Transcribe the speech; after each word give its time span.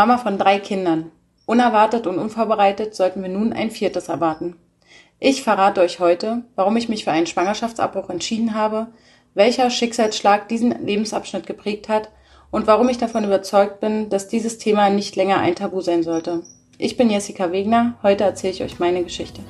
Mama 0.00 0.16
von 0.16 0.38
drei 0.38 0.58
Kindern. 0.58 1.12
Unerwartet 1.44 2.06
und 2.06 2.16
unvorbereitet 2.16 2.94
sollten 2.94 3.20
wir 3.20 3.28
nun 3.28 3.52
ein 3.52 3.70
viertes 3.70 4.08
erwarten. 4.08 4.56
Ich 5.18 5.42
verrate 5.42 5.82
euch 5.82 6.00
heute, 6.00 6.40
warum 6.54 6.78
ich 6.78 6.88
mich 6.88 7.04
für 7.04 7.10
einen 7.10 7.26
Schwangerschaftsabbruch 7.26 8.08
entschieden 8.08 8.54
habe, 8.54 8.86
welcher 9.34 9.68
Schicksalsschlag 9.68 10.48
diesen 10.48 10.86
Lebensabschnitt 10.86 11.46
geprägt 11.46 11.90
hat 11.90 12.08
und 12.50 12.66
warum 12.66 12.88
ich 12.88 12.96
davon 12.96 13.24
überzeugt 13.24 13.80
bin, 13.80 14.08
dass 14.08 14.26
dieses 14.26 14.56
Thema 14.56 14.88
nicht 14.88 15.16
länger 15.16 15.36
ein 15.36 15.54
Tabu 15.54 15.82
sein 15.82 16.02
sollte. 16.02 16.44
Ich 16.78 16.96
bin 16.96 17.10
Jessica 17.10 17.52
Wegner, 17.52 17.98
heute 18.02 18.24
erzähle 18.24 18.54
ich 18.54 18.62
euch 18.62 18.78
meine 18.78 19.04
Geschichte. 19.04 19.42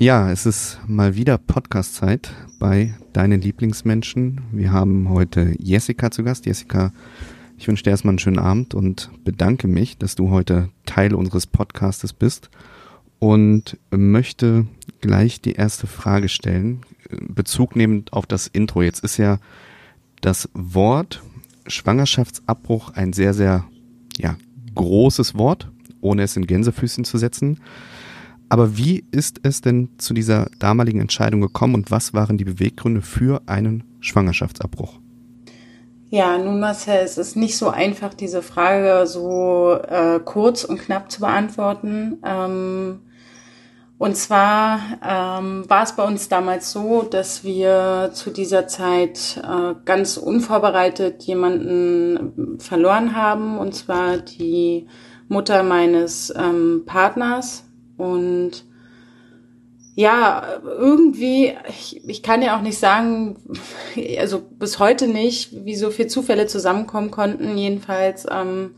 Ja, 0.00 0.30
es 0.30 0.46
ist 0.46 0.78
mal 0.86 1.16
wieder 1.16 1.38
Podcast-Zeit 1.38 2.30
bei 2.60 2.94
deinen 3.12 3.40
Lieblingsmenschen. 3.40 4.42
Wir 4.52 4.70
haben 4.70 5.08
heute 5.08 5.56
Jessica 5.58 6.12
zu 6.12 6.22
Gast. 6.22 6.46
Jessica, 6.46 6.92
ich 7.58 7.66
wünsche 7.66 7.82
dir 7.82 7.90
erstmal 7.90 8.12
einen 8.12 8.20
schönen 8.20 8.38
Abend 8.38 8.74
und 8.74 9.10
bedanke 9.24 9.66
mich, 9.66 9.98
dass 9.98 10.14
du 10.14 10.30
heute 10.30 10.68
Teil 10.86 11.14
unseres 11.14 11.48
Podcastes 11.48 12.12
bist 12.12 12.48
und 13.18 13.76
möchte 13.90 14.68
gleich 15.00 15.40
die 15.40 15.54
erste 15.54 15.88
Frage 15.88 16.28
stellen, 16.28 16.82
Bezug 17.10 17.74
nehmend 17.74 18.12
auf 18.12 18.26
das 18.26 18.46
Intro. 18.46 18.82
Jetzt 18.82 19.02
ist 19.02 19.16
ja 19.16 19.40
das 20.20 20.48
Wort 20.54 21.24
Schwangerschaftsabbruch 21.66 22.90
ein 22.90 23.12
sehr, 23.12 23.34
sehr 23.34 23.64
ja, 24.16 24.36
großes 24.76 25.36
Wort, 25.36 25.72
ohne 26.00 26.22
es 26.22 26.36
in 26.36 26.46
Gänsefüßchen 26.46 27.02
zu 27.04 27.18
setzen. 27.18 27.58
Aber 28.48 28.76
wie 28.76 29.04
ist 29.10 29.40
es 29.42 29.60
denn 29.60 29.90
zu 29.98 30.14
dieser 30.14 30.48
damaligen 30.58 31.00
Entscheidung 31.00 31.40
gekommen 31.40 31.74
und 31.74 31.90
was 31.90 32.14
waren 32.14 32.38
die 32.38 32.44
Beweggründe 32.44 33.02
für 33.02 33.42
einen 33.46 33.84
Schwangerschaftsabbruch? 34.00 34.98
Ja, 36.10 36.38
nun 36.38 36.58
Marcel, 36.58 37.00
es 37.04 37.18
ist 37.18 37.36
nicht 37.36 37.58
so 37.58 37.68
einfach, 37.68 38.14
diese 38.14 38.40
Frage 38.40 39.06
so 39.06 39.74
äh, 39.74 40.20
kurz 40.24 40.64
und 40.64 40.80
knapp 40.80 41.10
zu 41.10 41.20
beantworten. 41.20 42.18
Ähm, 42.24 43.00
und 43.98 44.16
zwar 44.16 44.80
ähm, 45.04 45.68
war 45.68 45.82
es 45.82 45.96
bei 45.96 46.04
uns 46.04 46.30
damals 46.30 46.72
so, 46.72 47.02
dass 47.02 47.44
wir 47.44 48.10
zu 48.14 48.30
dieser 48.30 48.68
Zeit 48.68 49.42
äh, 49.42 49.74
ganz 49.84 50.16
unvorbereitet 50.16 51.24
jemanden 51.24 52.58
verloren 52.58 53.14
haben, 53.14 53.58
und 53.58 53.74
zwar 53.74 54.18
die 54.18 54.86
Mutter 55.28 55.62
meines 55.62 56.32
ähm, 56.34 56.84
Partners, 56.86 57.64
und 57.98 58.64
ja, 59.98 60.60
irgendwie, 60.62 61.54
ich, 61.68 62.08
ich 62.08 62.22
kann 62.22 62.40
ja 62.40 62.56
auch 62.56 62.62
nicht 62.62 62.78
sagen, 62.78 63.36
also 64.18 64.40
bis 64.40 64.78
heute 64.78 65.08
nicht, 65.08 65.64
wie 65.64 65.74
so 65.74 65.90
viele 65.90 66.06
Zufälle 66.06 66.46
zusammenkommen 66.46 67.10
konnten. 67.10 67.58
Jedenfalls 67.58 68.24
ähm, 68.30 68.76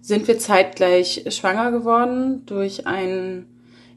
sind 0.00 0.26
wir 0.26 0.40
zeitgleich 0.40 1.24
schwanger 1.28 1.70
geworden 1.70 2.44
durch 2.46 2.88
einen 2.88 3.46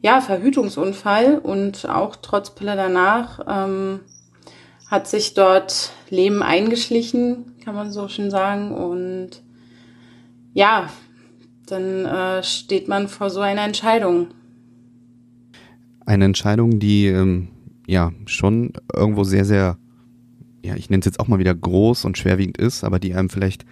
ja, 0.01 0.21
Verhütungsunfall 0.21 1.39
und 1.39 1.89
auch 1.89 2.15
trotz 2.15 2.53
Pille 2.53 2.75
danach 2.75 3.39
ähm, 3.47 4.01
hat 4.91 5.07
sich 5.07 5.33
dort 5.33 5.89
Leben 6.11 6.43
eingeschlichen, 6.43 7.55
kann 7.65 7.73
man 7.73 7.91
so 7.91 8.07
schön 8.09 8.29
sagen. 8.29 8.75
Und 8.75 9.41
ja, 10.53 10.89
dann 11.65 12.05
äh, 12.05 12.43
steht 12.43 12.87
man 12.87 13.07
vor 13.07 13.31
so 13.31 13.39
einer 13.39 13.63
Entscheidung 13.63 14.27
eine 16.09 16.25
Entscheidung, 16.25 16.79
die 16.79 17.05
ähm, 17.05 17.49
ja 17.87 18.11
schon 18.25 18.73
irgendwo 18.93 19.23
sehr, 19.23 19.45
sehr, 19.45 19.77
ja, 20.65 20.75
ich 20.75 20.89
nenne 20.89 21.01
es 21.01 21.05
jetzt 21.05 21.19
auch 21.19 21.27
mal 21.27 21.37
wieder 21.37 21.53
groß 21.53 22.03
und 22.05 22.17
schwerwiegend 22.17 22.57
ist, 22.57 22.83
aber 22.83 22.99
die 22.99 23.13
einem 23.13 23.29
vielleicht 23.29 23.63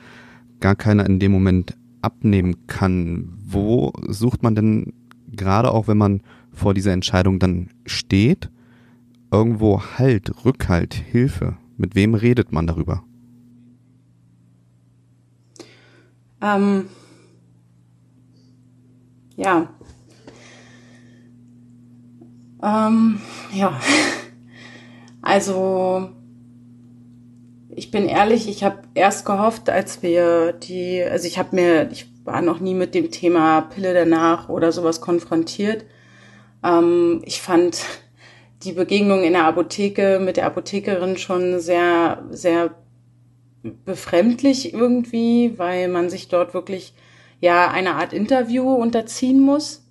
gar 0.60 0.76
keiner 0.76 1.06
in 1.08 1.20
dem 1.20 1.32
Moment 1.32 1.76
abnehmen 2.04 2.68
kann. 2.68 3.34
Wo 3.44 3.92
sucht 4.08 4.44
man 4.44 4.54
denn 4.54 4.94
gerade 5.32 5.72
auch, 5.72 5.88
wenn 5.88 5.98
man 5.98 6.22
vor 6.52 6.76
dieser 6.76 6.94
Entscheidung 6.94 7.40
dann 7.40 7.70
steht, 7.88 8.52
irgendwo 9.32 9.82
Halt, 9.98 10.46
Rückhalt, 10.46 10.94
Hilfe? 10.94 11.58
Mit 11.76 11.96
wem 11.96 12.14
redet 12.14 12.52
man 12.52 12.68
darüber? 12.68 13.04
Ähm, 16.42 16.86
ja, 19.38 19.70
ähm, 22.64 23.22
ja, 23.54 23.80
also 25.22 26.10
ich 27.70 27.92
bin 27.92 28.08
ehrlich, 28.08 28.50
ich 28.50 28.64
habe 28.64 28.80
erst 28.96 29.26
gehofft, 29.26 29.70
als 29.70 30.02
wir 30.02 30.54
die, 30.54 31.04
also 31.04 31.28
ich 31.28 31.38
habe 31.38 31.56
mir, 31.56 31.92
ich 31.92 32.08
war 32.24 32.42
noch 32.42 32.60
nie 32.60 32.74
mit 32.74 32.96
dem 32.96 33.12
Thema 33.12 33.62
Pille 33.62 33.94
danach 33.94 34.50
oder 34.50 34.72
sowas 34.72 35.00
konfrontiert. 35.00 35.86
Ähm, 36.64 37.22
ich 37.26 37.42
fand 37.42 37.84
die 38.64 38.72
Begegnung 38.72 39.24
in 39.24 39.34
der 39.34 39.46
Apotheke 39.46 40.20
mit 40.20 40.38
der 40.38 40.48
Apothekerin 40.48 41.18
schon 41.18 41.60
sehr, 41.60 42.24
sehr 42.32 42.76
befremdlich 43.86 44.74
irgendwie, 44.74 45.54
weil 45.58 45.88
man 45.88 46.10
sich 46.10 46.30
dort 46.30 46.54
wirklich 46.54 46.94
ja 47.40 47.70
eine 47.70 47.96
Art 47.96 48.14
Interview 48.14 48.74
unterziehen 48.74 49.40
muss. 49.40 49.88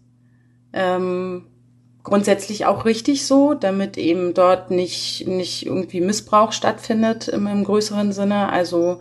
Ähm, 0.72 1.46
grundsätzlich 2.06 2.66
auch 2.66 2.84
richtig 2.84 3.26
so, 3.26 3.54
damit 3.54 3.98
eben 3.98 4.32
dort 4.32 4.70
nicht, 4.70 5.26
nicht 5.26 5.66
irgendwie 5.66 6.00
Missbrauch 6.00 6.52
stattfindet 6.52 7.26
im, 7.26 7.48
im 7.48 7.64
größeren 7.64 8.12
Sinne. 8.12 8.48
Also, 8.48 9.00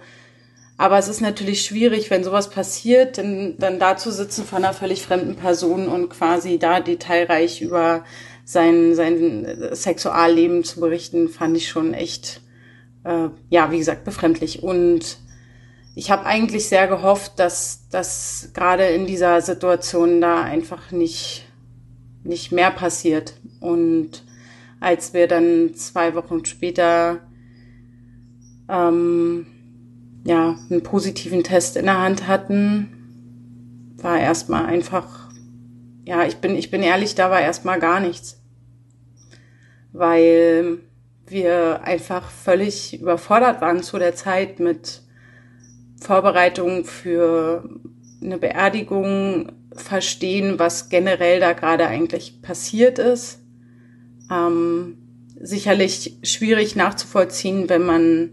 aber 0.76 0.98
es 0.98 1.08
ist 1.08 1.22
natürlich 1.22 1.62
schwierig, 1.62 2.10
wenn 2.10 2.24
sowas 2.24 2.50
passiert, 2.50 3.20
dann, 3.20 3.56
dann 3.60 3.78
da 3.78 3.96
zu 3.96 4.12
sitzen 4.12 4.44
von 4.44 4.66
einer 4.66 4.74
völlig 4.74 5.04
fremden 5.04 5.36
Person 5.36 5.88
und 5.88 6.10
quasi 6.10 6.58
da 6.58 6.80
detailreich 6.80 7.62
über 7.62 8.04
sein, 8.44 8.96
sein 8.96 9.70
Sexualleben 9.72 10.64
zu 10.64 10.80
berichten, 10.80 11.30
fand 11.30 11.56
ich 11.58 11.70
schon 11.70 11.94
echt, 11.94 12.42
äh, 13.04 13.30
ja, 13.50 13.72
wie 13.72 13.78
gesagt, 13.78 14.04
befremdlich. 14.04 14.64
Und 14.64 15.20
ich 15.94 16.10
habe 16.10 16.26
eigentlich 16.26 16.68
sehr 16.68 16.88
gehofft, 16.88 17.34
dass 17.38 17.88
dass 17.92 18.50
gerade 18.54 18.88
in 18.88 19.06
dieser 19.06 19.42
Situation 19.42 20.20
da 20.20 20.42
einfach 20.42 20.92
nicht 20.92 21.45
nicht 22.26 22.52
mehr 22.52 22.72
passiert. 22.72 23.36
Und 23.60 24.24
als 24.80 25.14
wir 25.14 25.28
dann 25.28 25.74
zwei 25.76 26.16
Wochen 26.16 26.44
später 26.46 27.22
ähm, 28.68 29.48
ja, 30.26 30.58
einen 30.70 30.84
positiven 30.84 31.44
Test 31.44 31.78
in 31.78 31.86
der 31.86 32.02
Hand 32.02 32.28
hatten, 32.28 33.96
war 33.98 34.20
erstmal 34.20 34.66
einfach, 34.66 35.30
ja, 36.04 36.26
ich 36.26 36.38
bin, 36.38 36.56
ich 36.56 36.72
bin 36.72 36.82
ehrlich, 36.82 37.16
da 37.16 37.30
war 37.30 37.42
erstmal 37.42 37.80
gar 37.80 38.00
nichts. 38.00 38.42
Weil 39.94 40.80
wir 41.28 41.82
einfach 41.84 42.30
völlig 42.30 43.00
überfordert 43.00 43.62
waren 43.62 43.82
zu 43.82 43.98
der 43.98 44.16
Zeit 44.16 44.60
mit 44.60 45.02
Vorbereitungen 46.00 46.86
für 46.86 47.68
eine 48.22 48.38
Beerdigung, 48.38 49.52
verstehen, 49.76 50.58
was 50.58 50.90
generell 50.90 51.40
da 51.40 51.54
gerade 51.54 51.88
eigentlich 51.88 52.42
passiert 52.42 53.00
ist. 53.00 53.40
Ähm, 54.32 54.98
sicherlich 55.40 56.18
schwierig 56.24 56.76
nachzuvollziehen, 56.76 57.70
wenn 57.70 57.86
man 57.86 58.30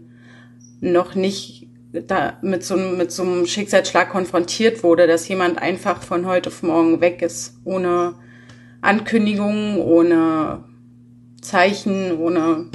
noch 0.79 1.15
nicht 1.15 1.67
da 1.91 2.39
mit 2.41 2.63
so, 2.63 2.75
mit 2.75 3.11
so 3.11 3.23
einem 3.23 3.45
Schicksalsschlag 3.45 4.09
konfrontiert 4.09 4.83
wurde, 4.83 5.05
dass 5.05 5.27
jemand 5.27 5.61
einfach 5.61 6.01
von 6.01 6.25
heute 6.25 6.49
auf 6.49 6.63
morgen 6.63 7.01
weg 7.01 7.21
ist, 7.21 7.59
ohne 7.63 8.15
Ankündigung, 8.81 9.79
ohne 9.79 10.63
Zeichen, 11.41 12.17
ohne, 12.17 12.69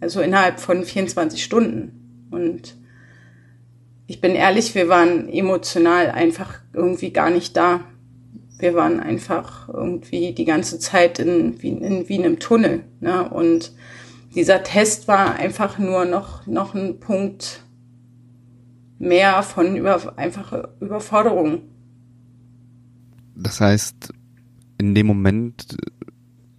also 0.00 0.20
innerhalb 0.20 0.58
von 0.58 0.84
24 0.84 1.42
Stunden. 1.42 2.28
Und 2.30 2.76
ich 4.08 4.20
bin 4.20 4.34
ehrlich, 4.34 4.74
wir 4.74 4.88
waren 4.88 5.28
emotional 5.28 6.10
einfach 6.10 6.60
irgendwie 6.72 7.12
gar 7.12 7.30
nicht 7.30 7.56
da 7.56 7.80
wir 8.58 8.74
waren 8.74 9.00
einfach 9.00 9.68
irgendwie 9.68 10.32
die 10.32 10.44
ganze 10.44 10.78
Zeit 10.78 11.18
in, 11.18 11.62
wie, 11.62 11.68
in, 11.68 12.08
wie 12.08 12.16
in 12.16 12.24
einem 12.24 12.38
Tunnel. 12.38 12.84
Ne? 13.00 13.28
Und 13.28 13.72
dieser 14.34 14.62
Test 14.62 15.08
war 15.08 15.36
einfach 15.36 15.78
nur 15.78 16.04
noch, 16.04 16.46
noch 16.46 16.74
ein 16.74 17.00
Punkt 17.00 17.62
mehr 18.98 19.42
von 19.42 19.76
über, 19.76 20.18
einfach 20.18 20.68
Überforderung. 20.80 21.62
Das 23.34 23.60
heißt, 23.60 24.12
in 24.78 24.94
dem 24.94 25.06
Moment 25.06 25.76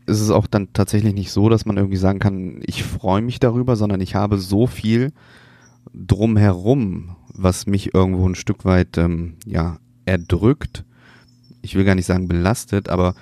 ist 0.06 0.22
es 0.22 0.30
auch 0.30 0.48
dann 0.48 0.72
tatsächlich 0.74 1.14
nicht 1.14 1.32
so, 1.32 1.50
dass 1.50 1.66
man 1.66 1.78
irgendwie 1.78 1.98
sagen 1.98 2.20
kann, 2.20 2.62
ich 2.66 2.84
freue 2.84 3.22
mich 3.22 3.40
darüber, 3.40 3.76
sondern 3.76 4.02
ich 4.02 4.16
habe 4.16 4.38
so 4.38 4.68
viel 4.68 5.12
drumherum, 5.94 7.16
was 7.34 7.66
mich 7.66 7.94
irgendwo 7.94 8.28
ein 8.28 8.36
Stück 8.36 8.66
weit 8.66 8.98
ähm, 8.98 9.36
ja 9.46 9.80
erdrückt, 10.06 10.86
ich 11.68 11.76
will 11.76 11.84
gar 11.84 11.96
nicht 11.96 12.06
sagen 12.06 12.28
belastet, 12.28 12.88
aber 12.88 13.14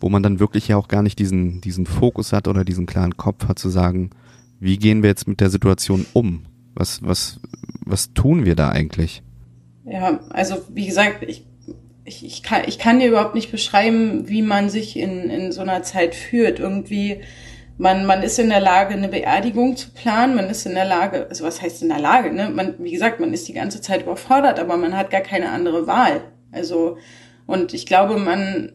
wo 0.00 0.08
man 0.08 0.22
dann 0.24 0.40
wirklich 0.40 0.66
ja 0.66 0.76
auch 0.76 0.88
gar 0.88 1.02
nicht 1.02 1.18
diesen, 1.20 1.60
diesen 1.60 1.86
Fokus 1.86 2.32
hat 2.32 2.48
oder 2.48 2.64
diesen 2.64 2.86
klaren 2.86 3.16
Kopf 3.16 3.46
hat 3.46 3.60
zu 3.60 3.68
sagen, 3.68 4.10
wie 4.58 4.76
gehen 4.76 5.02
wir 5.02 5.10
jetzt 5.10 5.28
mit 5.28 5.40
der 5.40 5.50
Situation 5.50 6.04
um? 6.12 6.44
Was, 6.74 7.02
was, 7.04 7.40
was 7.84 8.12
tun 8.12 8.44
wir 8.44 8.56
da 8.56 8.70
eigentlich? 8.70 9.22
Ja, 9.84 10.20
also 10.30 10.56
wie 10.72 10.86
gesagt, 10.86 11.22
ich, 11.28 11.46
ich, 12.04 12.24
ich, 12.24 12.42
kann, 12.42 12.62
ich 12.66 12.80
kann 12.80 12.98
dir 12.98 13.08
überhaupt 13.08 13.36
nicht 13.36 13.52
beschreiben, 13.52 14.28
wie 14.28 14.42
man 14.42 14.70
sich 14.70 14.96
in, 14.96 15.30
in 15.30 15.52
so 15.52 15.60
einer 15.60 15.84
Zeit 15.84 16.16
führt. 16.16 16.58
Irgendwie, 16.58 17.20
man, 17.78 18.04
man 18.04 18.22
ist 18.22 18.40
in 18.40 18.48
der 18.48 18.60
Lage, 18.60 18.94
eine 18.94 19.08
Beerdigung 19.08 19.76
zu 19.76 19.90
planen, 19.90 20.34
man 20.34 20.46
ist 20.46 20.66
in 20.66 20.74
der 20.74 20.84
Lage, 20.84 21.26
also 21.28 21.44
was 21.44 21.62
heißt 21.62 21.82
in 21.82 21.90
der 21.90 22.00
Lage, 22.00 22.32
ne? 22.32 22.50
Man, 22.50 22.74
wie 22.78 22.92
gesagt, 22.92 23.20
man 23.20 23.32
ist 23.32 23.46
die 23.46 23.54
ganze 23.54 23.80
Zeit 23.80 24.02
überfordert, 24.02 24.58
aber 24.58 24.76
man 24.76 24.96
hat 24.96 25.10
gar 25.10 25.20
keine 25.20 25.50
andere 25.50 25.86
Wahl. 25.86 26.22
Also, 26.50 26.98
und 27.46 27.74
ich 27.74 27.86
glaube, 27.86 28.18
man, 28.18 28.72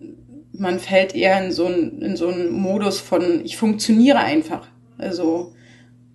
man 0.54 0.80
fällt 0.80 1.16
eher 1.16 1.44
in 1.44 1.52
so 1.52 1.66
einen, 1.66 2.02
in 2.02 2.16
so 2.16 2.28
einen 2.28 2.52
Modus 2.52 3.00
von, 3.00 3.44
ich 3.44 3.58
funktioniere 3.58 4.20
einfach. 4.20 4.68
Also, 4.98 5.54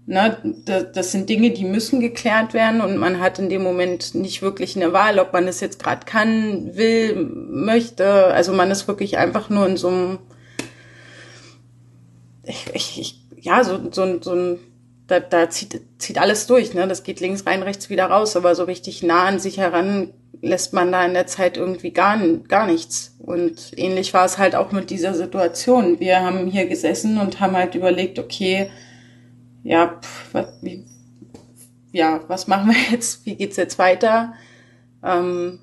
Ne, 0.04 0.36
das 0.92 1.12
sind 1.12 1.28
Dinge, 1.28 1.52
die 1.52 1.64
müssen 1.64 2.00
geklärt 2.00 2.54
werden 2.54 2.80
und 2.80 2.96
man 2.96 3.20
hat 3.20 3.38
in 3.38 3.48
dem 3.48 3.62
Moment 3.62 4.16
nicht 4.16 4.42
wirklich 4.42 4.74
eine 4.74 4.92
Wahl, 4.92 5.20
ob 5.20 5.32
man 5.32 5.46
es 5.46 5.60
jetzt 5.60 5.80
gerade 5.80 6.04
kann, 6.04 6.74
will, 6.76 7.14
möchte. 7.14 8.24
Also 8.26 8.52
man 8.52 8.72
ist 8.72 8.88
wirklich 8.88 9.16
einfach 9.16 9.48
nur 9.48 9.64
in 9.64 9.76
so 9.76 9.88
einem, 9.88 10.18
ich, 12.42 12.66
ich, 12.74 13.00
ich, 13.00 13.20
ja, 13.36 13.62
so, 13.62 13.78
so, 13.92 14.20
so 14.20 14.32
ein, 14.32 14.58
da, 15.06 15.20
da 15.20 15.48
zieht, 15.48 15.80
zieht 15.98 16.18
alles 16.18 16.48
durch. 16.48 16.74
Ne? 16.74 16.88
Das 16.88 17.04
geht 17.04 17.20
links 17.20 17.46
rein, 17.46 17.62
rechts 17.62 17.88
wieder 17.88 18.06
raus, 18.06 18.34
aber 18.34 18.56
so 18.56 18.64
richtig 18.64 19.04
nah 19.04 19.26
an 19.26 19.38
sich 19.38 19.58
heran 19.58 20.12
lässt 20.42 20.72
man 20.72 20.90
da 20.90 21.04
in 21.06 21.14
der 21.14 21.28
Zeit 21.28 21.56
irgendwie 21.56 21.92
gar, 21.92 22.18
gar 22.48 22.66
nichts. 22.66 23.16
Und 23.20 23.72
ähnlich 23.76 24.12
war 24.12 24.26
es 24.26 24.38
halt 24.38 24.56
auch 24.56 24.72
mit 24.72 24.90
dieser 24.90 25.14
Situation. 25.14 26.00
Wir 26.00 26.20
haben 26.20 26.48
hier 26.48 26.66
gesessen 26.66 27.18
und 27.18 27.40
haben 27.40 27.56
halt 27.56 27.76
überlegt, 27.76 28.18
okay, 28.18 28.68
ja, 29.62 30.00
pff, 30.02 30.34
was, 30.34 30.46
wie, 30.60 30.84
ja, 31.92 32.20
was 32.26 32.48
machen 32.48 32.70
wir 32.70 32.76
jetzt? 32.90 33.24
Wie 33.24 33.36
geht's 33.36 33.56
jetzt 33.56 33.78
weiter? 33.78 34.34
Ähm, 35.04 35.60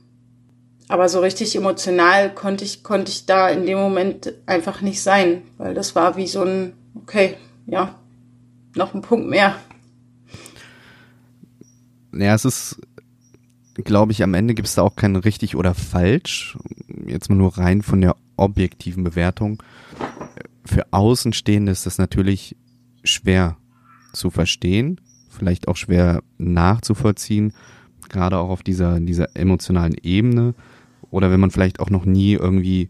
aber 0.88 1.10
so 1.10 1.20
richtig 1.20 1.56
emotional 1.56 2.34
konnte 2.34 2.64
ich, 2.64 2.84
konnte 2.84 3.12
ich 3.12 3.26
da 3.26 3.50
in 3.50 3.66
dem 3.66 3.78
Moment 3.78 4.34
einfach 4.46 4.82
nicht 4.82 5.04
sein, 5.04 5.44
weil 5.58 5.74
das 5.74 5.94
war 5.94 6.16
wie 6.16 6.28
so 6.28 6.42
ein, 6.44 6.74
okay, 6.96 7.36
ja, 7.68 8.00
noch 8.76 8.94
ein 8.94 9.02
Punkt 9.02 9.30
mehr. 9.30 9.56
Ja, 12.12 12.34
es 12.34 12.46
ist, 12.46 12.82
glaube 13.84 14.12
ich, 14.12 14.24
am 14.24 14.34
Ende 14.34 14.54
gibt 14.54 14.68
es 14.68 14.76
da 14.76 14.82
auch 14.82 14.96
kein 14.96 15.16
richtig 15.16 15.56
oder 15.56 15.74
falsch. 15.74 16.58
Jetzt 17.06 17.30
mal 17.30 17.36
nur 17.36 17.58
rein 17.58 17.82
von 17.82 18.02
der 18.02 18.16
objektiven 18.38 19.04
Bewertung. 19.04 19.62
Für 20.66 20.86
Außenstehende 20.92 21.72
ist 21.72 21.86
das 21.86 21.98
natürlich 21.98 22.56
schwer 23.04 23.58
zu 24.14 24.30
verstehen, 24.30 25.00
vielleicht 25.30 25.68
auch 25.68 25.76
schwer 25.76 26.24
nachzuvollziehen, 26.38 27.54
gerade 28.10 28.38
auch 28.38 28.50
auf 28.50 28.64
dieser, 28.64 29.00
dieser 29.00 29.36
emotionalen 29.36 29.96
Ebene. 30.02 30.54
Oder 31.12 31.32
wenn 31.32 31.40
man 31.40 31.52
vielleicht 31.52 31.80
auch 31.80 31.90
noch 31.90 32.06
nie 32.06 32.34
irgendwie, 32.34 32.90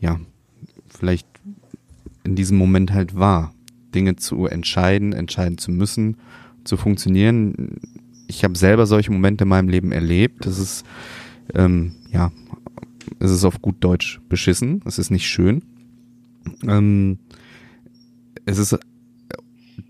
ja, 0.00 0.20
vielleicht 0.88 1.26
in 2.24 2.34
diesem 2.34 2.56
Moment 2.58 2.92
halt 2.92 3.16
war, 3.16 3.54
Dinge 3.94 4.16
zu 4.16 4.46
entscheiden, 4.46 5.12
entscheiden 5.12 5.58
zu 5.58 5.70
müssen, 5.70 6.18
zu 6.64 6.76
funktionieren. 6.76 7.80
Ich 8.26 8.44
habe 8.44 8.56
selber 8.56 8.86
solche 8.86 9.12
Momente 9.12 9.44
in 9.44 9.48
meinem 9.48 9.68
Leben 9.68 9.92
erlebt. 9.92 10.46
Das 10.46 10.58
ist, 10.58 10.84
ähm, 11.54 11.94
ja, 12.10 12.32
es 13.20 13.30
ist 13.30 13.44
auf 13.44 13.60
gut 13.60 13.76
Deutsch 13.80 14.20
beschissen. 14.28 14.82
Es 14.86 14.98
ist 14.98 15.10
nicht 15.10 15.26
schön. 15.26 15.62
Ähm, 16.66 17.18
es 18.46 18.58
ist 18.58 18.78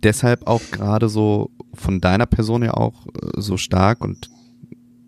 deshalb 0.02 0.46
auch 0.46 0.62
gerade 0.70 1.08
so 1.08 1.50
von 1.72 2.00
deiner 2.00 2.26
Person 2.26 2.62
ja 2.62 2.74
auch 2.74 3.06
äh, 3.06 3.40
so 3.40 3.56
stark 3.56 4.00
und 4.00 4.30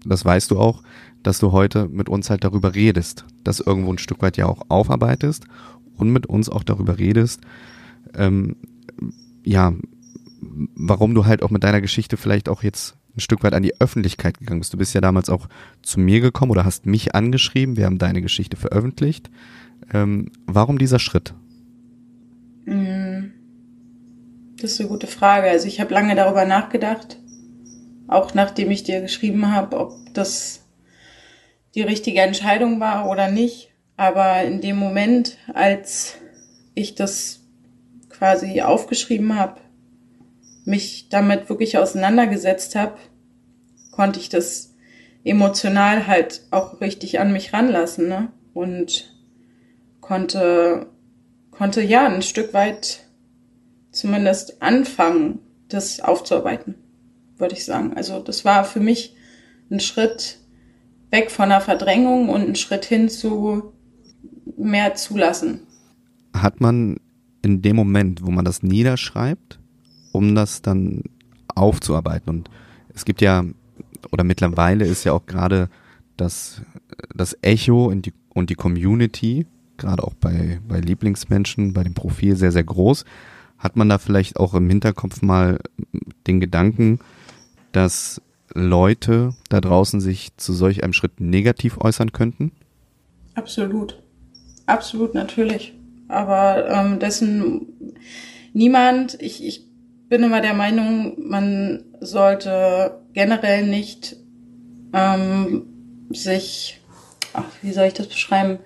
das 0.05 0.25
weißt 0.25 0.51
du 0.51 0.59
auch, 0.59 0.83
dass 1.23 1.39
du 1.39 1.53
heute 1.53 1.89
mit 1.89 2.09
uns 2.09 2.31
halt 2.31 2.45
darüber 2.45 2.75
redest, 2.75 3.25
das 3.43 3.61
irgendwo 3.61 3.93
ein 3.93 3.99
Stück 3.99 4.23
weit 4.23 4.37
ja 4.37 4.47
auch 4.47 4.63
aufarbeitest 4.69 5.45
und 5.97 6.11
mit 6.11 6.27
uns 6.27 6.49
auch 6.49 6.63
darüber 6.63 6.99
redest, 6.99 7.41
ähm, 8.15 8.57
ja, 9.43 9.73
warum 10.77 11.15
du 11.15 11.25
halt 11.25 11.43
auch 11.43 11.51
mit 11.51 11.65
deiner 11.65 11.81
Geschichte 11.81 12.17
vielleicht 12.17 12.49
auch 12.49 12.63
jetzt 12.63 12.97
ein 13.17 13.21
Stück 13.21 13.43
weit 13.43 13.55
an 13.55 13.63
die 13.63 13.81
Öffentlichkeit 13.81 14.39
gegangen 14.39 14.61
bist. 14.61 14.73
Du 14.73 14.79
bist 14.79 14.95
ja 14.95 15.01
damals 15.01 15.31
auch 15.31 15.49
zu 15.83 16.01
mir 16.01 16.21
gekommen 16.21 16.51
oder 16.51 16.65
hast 16.65 16.87
mich 16.87 17.15
angeschrieben, 17.15 17.77
wir 17.77 17.87
haben 17.87 17.99
deine 17.99 18.23
Geschichte 18.23 18.57
veröffentlicht. 18.57 19.31
Ähm, 19.93 20.31
warum 20.47 20.79
dieser 20.79 20.99
Schritt? 20.99 21.35
Mhm. 22.65 23.33
Das 24.61 24.73
ist 24.73 24.81
eine 24.81 24.89
gute 24.89 25.07
Frage. 25.07 25.49
Also 25.49 25.67
ich 25.67 25.81
habe 25.81 25.93
lange 25.93 26.15
darüber 26.15 26.45
nachgedacht, 26.45 27.19
auch 28.09 28.35
nachdem 28.35 28.71
ich 28.71 28.85
dir 28.85 29.01
geschrieben 29.01 29.53
habe, 29.53 29.79
ob 29.79 29.93
das 30.15 30.67
die 31.75 31.83
richtige 31.83 32.23
Entscheidung 32.23 32.81
war 32.81 33.09
oder 33.09 33.31
nicht. 33.31 33.71
Aber 33.97 34.43
in 34.43 34.61
dem 34.61 34.77
Moment, 34.77 35.39
als 35.53 36.17
ich 36.75 36.95
das 36.95 37.41
quasi 38.09 38.63
aufgeschrieben 38.63 39.39
habe, 39.39 39.61
mich 40.67 41.09
damit 41.09 41.49
wirklich 41.49 41.79
auseinandergesetzt 41.79 42.75
habe, 42.75 42.99
konnte 43.93 44.21
ich 44.21 44.29
das 44.29 44.75
emotional 45.25 46.07
halt 46.07 46.43
auch 46.51 46.81
richtig 46.81 47.19
an 47.19 47.33
mich 47.33 47.53
ranlassen, 47.53 48.09
ne? 48.09 48.29
Und 48.53 49.13
konnte, 50.01 50.89
konnte 51.51 51.83
ja 51.83 52.07
ein 52.07 52.23
Stück 52.23 52.53
weit 52.53 53.01
zumindest 53.91 54.61
anfangen, 54.63 55.41
das 55.69 56.01
aufzuarbeiten, 56.01 56.75
würde 57.39 57.55
ich 57.55 57.65
sagen. 57.65 57.95
Also 57.97 58.21
das 58.21 58.45
war 58.45 58.65
für 58.65 58.81
mich 58.81 59.17
ein 59.71 59.81
Schritt 59.81 60.39
weg 61.11 61.31
von 61.31 61.49
der 61.49 61.61
Verdrängung 61.61 62.29
und 62.29 62.43
ein 62.43 62.57
Schritt 62.57 62.85
hin 62.85 63.09
zu 63.09 63.73
mehr 64.57 64.95
zulassen. 64.95 65.61
Hat 66.35 66.61
man 66.61 66.99
in 67.43 67.63
dem 67.63 67.77
Moment, 67.77 68.25
wo 68.25 68.31
man 68.31 68.45
das 68.45 68.63
niederschreibt, 68.63 69.59
um 70.17 70.35
das 70.35 70.63
dann 70.63 71.03
aufzuarbeiten 71.55 72.31
und 72.31 72.51
es 72.97 73.05
gibt 73.05 73.21
ja, 73.21 73.45
oder 74.11 74.25
mittlerweile 74.25 74.87
ist 74.87 75.05
ja 75.05 75.13
auch 75.13 75.27
gerade 75.27 75.69
das, 76.17 76.63
das 77.15 77.37
Echo 77.43 77.87
und 77.87 78.07
die, 78.07 78.15
und 78.31 78.51
die 78.51 78.55
Community, 78.55 79.47
gerade 79.77 80.03
auch 80.03 80.15
bei, 80.15 80.61
bei 80.67 80.81
Lieblingsmenschen, 80.81 81.75
bei 81.75 81.85
dem 81.85 81.95
Profil 81.95 82.37
sehr, 82.37 82.53
sehr 82.53 82.65
groß. 82.65 83.05
Hat 83.59 83.77
man 83.77 83.89
da 83.89 83.99
vielleicht 83.99 84.39
auch 84.39 84.55
im 84.55 84.69
Hinterkopf 84.69 85.23
mal 85.23 85.61
den 86.27 86.41
Gedanken, 86.41 87.01
dass 87.73 88.23
Leute 88.55 89.35
da 89.51 89.61
draußen 89.61 90.01
sich 90.01 90.37
zu 90.37 90.55
solch 90.55 90.83
einem 90.83 90.93
Schritt 90.93 91.21
negativ 91.21 91.79
äußern 91.79 92.13
könnten? 92.13 92.53
Absolut. 93.35 94.03
Absolut, 94.65 95.15
natürlich. 95.15 95.75
Aber 96.09 96.69
ähm, 96.69 96.99
dessen 96.99 97.67
niemand, 98.53 99.21
ich, 99.21 99.45
ich 99.45 99.67
bin 100.09 100.23
immer 100.23 100.41
der 100.41 100.55
Meinung, 100.55 101.29
man 101.29 101.85
sollte 102.01 103.01
generell 103.13 103.67
nicht 103.67 104.17
ähm, 104.93 106.07
sich, 106.11 106.81
ach, 107.33 107.45
wie 107.63 107.73
soll 107.73 107.87
ich 107.87 107.95
das 107.95 108.07
beschreiben? 108.07 108.59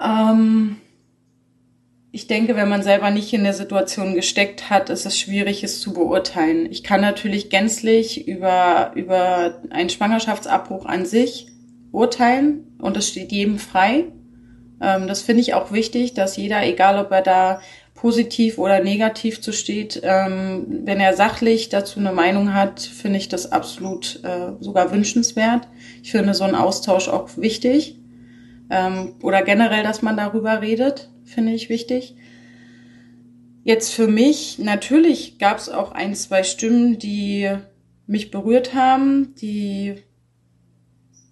Ähm, 0.00 0.76
ich 2.12 2.26
denke, 2.26 2.56
wenn 2.56 2.70
man 2.70 2.82
selber 2.82 3.10
nicht 3.10 3.32
in 3.34 3.44
der 3.44 3.52
Situation 3.52 4.14
gesteckt 4.14 4.70
hat, 4.70 4.88
ist 4.88 5.04
es 5.04 5.18
schwierig, 5.18 5.62
es 5.62 5.80
zu 5.80 5.92
beurteilen. 5.92 6.70
Ich 6.70 6.82
kann 6.82 7.02
natürlich 7.02 7.50
gänzlich 7.50 8.26
über, 8.26 8.92
über 8.94 9.60
einen 9.68 9.90
Schwangerschaftsabbruch 9.90 10.86
an 10.86 11.04
sich 11.04 11.48
urteilen 11.92 12.78
und 12.80 12.96
es 12.96 13.08
steht 13.08 13.32
jedem 13.32 13.58
frei. 13.58 14.04
Ähm, 14.80 15.08
das 15.08 15.20
finde 15.20 15.42
ich 15.42 15.52
auch 15.52 15.72
wichtig, 15.72 16.14
dass 16.14 16.38
jeder, 16.38 16.64
egal 16.64 16.98
ob 16.98 17.10
er 17.10 17.22
da 17.22 17.60
positiv 17.96 18.58
oder 18.58 18.82
negativ 18.82 19.40
zu 19.40 19.52
steht, 19.52 20.00
ähm, 20.04 20.66
wenn 20.84 21.00
er 21.00 21.14
sachlich 21.14 21.68
dazu 21.68 21.98
eine 21.98 22.12
Meinung 22.12 22.54
hat, 22.54 22.80
finde 22.80 23.18
ich 23.18 23.28
das 23.28 23.50
absolut 23.50 24.20
äh, 24.22 24.52
sogar 24.60 24.92
wünschenswert. 24.92 25.66
Ich 26.02 26.12
finde 26.12 26.34
so 26.34 26.44
einen 26.44 26.54
Austausch 26.54 27.08
auch 27.08 27.30
wichtig. 27.36 27.98
Ähm, 28.70 29.14
oder 29.22 29.42
generell, 29.42 29.82
dass 29.82 30.02
man 30.02 30.16
darüber 30.16 30.60
redet 30.60 31.08
finde 31.26 31.52
ich 31.52 31.68
wichtig. 31.68 32.14
Jetzt 33.64 33.92
für 33.92 34.06
mich, 34.06 34.58
natürlich 34.58 35.38
gab 35.38 35.58
es 35.58 35.68
auch 35.68 35.92
ein, 35.92 36.14
zwei 36.14 36.44
Stimmen, 36.44 36.98
die 36.98 37.50
mich 38.06 38.30
berührt 38.30 38.74
haben, 38.74 39.34
die 39.34 39.96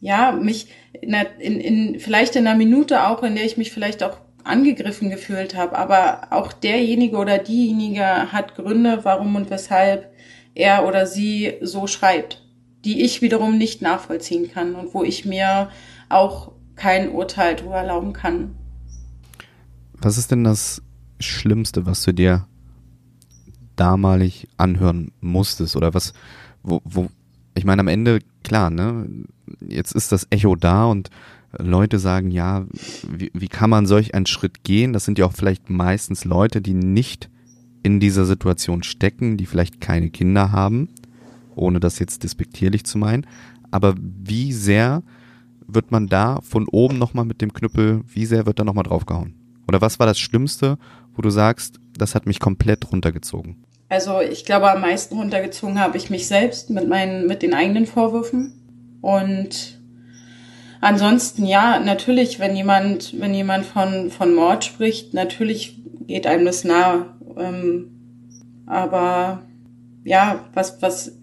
ja 0.01 0.33
mich 0.33 0.67
in, 1.01 1.15
in, 1.39 1.61
in 1.61 2.01
vielleicht 2.01 2.35
in 2.35 2.47
einer 2.47 2.59
Minute 2.59 3.07
auch, 3.07 3.23
in 3.23 3.37
der 3.37 3.45
ich 3.45 3.57
mich 3.57 3.71
vielleicht 3.71 4.03
auch 4.03 4.19
angegriffen 4.45 5.11
gefühlt 5.11 5.57
habe, 5.57 5.77
aber 5.77 6.29
auch 6.31 6.53
derjenige 6.53 7.17
oder 7.17 7.39
diejenige 7.39 8.33
hat 8.33 8.55
Gründe, 8.55 9.01
warum 9.03 9.37
und 9.37 9.51
weshalb 9.51 10.13
er 10.55 10.87
oder 10.87 11.07
sie 11.07 11.55
so 11.63 11.87
schreibt, 11.87 12.43
die 12.85 13.03
ich 13.03 13.23
wiederum 13.23 13.59
nicht 13.59 13.83
nachvollziehen 13.83 14.51
kann 14.51 14.75
und 14.75 14.95
wo 14.95 15.03
ich 15.03 15.25
mir 15.25 15.71
auch 16.09 16.53
kein 16.77 17.11
Urteil 17.11 17.57
drüber 17.57 17.77
erlauben 17.77 18.13
kann. 18.13 18.55
Was 19.95 20.19
ist 20.19 20.31
denn 20.31 20.45
das 20.45 20.83
Schlimmste, 21.21 21.87
was 21.87 22.03
du 22.03 22.13
dir 22.13 22.47
damalig 23.77 24.49
anhören 24.57 25.13
musstest? 25.21 25.77
Oder 25.77 25.95
was, 25.95 26.13
wo, 26.63 26.81
wo, 26.85 27.09
ich 27.55 27.65
meine, 27.65 27.81
am 27.81 27.89
Ende, 27.89 28.19
klar, 28.43 28.71
ne, 28.71 29.09
jetzt 29.67 29.95
ist 29.95 30.13
das 30.13 30.27
Echo 30.31 30.57
da 30.57 30.87
und 30.87 31.11
Leute 31.59 31.99
sagen, 31.99 32.31
ja, 32.31 32.67
wie, 33.09 33.31
wie 33.35 33.49
kann 33.49 33.71
man 33.71 33.87
solch 33.87 34.15
einen 34.15 34.27
Schritt 34.27 34.65
gehen? 34.65 34.93
Das 34.93 35.05
sind 35.05 35.19
ja 35.19 35.27
auch 35.27 35.33
vielleicht 35.33 35.71
meistens 35.71 36.25
Leute, 36.25 36.61
die 36.61 36.75
nicht 36.75 37.31
in 37.83 38.01
dieser 38.01 38.25
Situation 38.25 38.83
stecken, 38.83 39.37
die 39.37 39.47
vielleicht 39.47 39.81
keine 39.81 40.11
Kinder 40.11 40.53
haben, 40.53 40.89
ohne 41.55 41.81
das 41.81 41.99
jetzt 41.99 42.25
despektierlich 42.25 42.85
zu 42.85 42.99
meinen. 42.99 43.27
Aber 43.71 43.95
wie 43.99 44.53
sehr 44.53 45.03
wird 45.67 45.91
man 45.91 46.07
da 46.07 46.41
von 46.43 46.69
oben 46.69 46.99
nochmal 46.99 47.25
mit 47.25 47.41
dem 47.41 47.53
Knüppel, 47.53 48.03
wie 48.07 48.27
sehr 48.27 48.47
wird 48.47 48.59
da 48.59 48.65
nochmal 48.65 48.85
draufgehauen? 48.85 49.35
Oder 49.69 49.81
was 49.81 49.99
war 49.99 50.07
das 50.07 50.19
Schlimmste, 50.19 50.79
wo 51.15 51.23
du 51.23 51.31
sagst, 51.31 51.81
das 51.97 52.15
hat 52.15 52.27
mich 52.27 52.41
komplett 52.41 52.91
runtergezogen? 52.91 53.65
Also 53.89 54.21
ich 54.21 54.45
glaube, 54.45 54.71
am 54.71 54.81
meisten 54.81 55.17
runtergezogen 55.17 55.79
habe 55.79 55.97
ich 55.97 56.11
mich 56.11 56.27
selbst 56.27 56.71
mit 56.71 56.89
meinen, 56.89 57.27
mit 57.27 57.43
den 57.43 57.55
eigenen 57.55 57.87
Vorwürfen. 57.87 58.53
Und 59.01 59.81
ansonsten, 60.85 61.47
ja, 61.47 61.81
natürlich, 61.81 62.39
wenn 62.39 62.55
jemand, 62.55 63.19
wenn 63.19 63.35
jemand 63.35 63.65
von, 63.65 64.11
von 64.11 64.35
Mord 64.35 64.65
spricht, 64.65 65.15
natürlich 65.15 65.79
geht 66.07 66.27
einem 66.27 66.45
das 66.45 66.65
nahe. 66.65 67.07
Ähm, 67.39 67.91
aber 68.67 69.43
ja, 70.05 70.45
was, 70.53 70.81
was, 70.83 71.19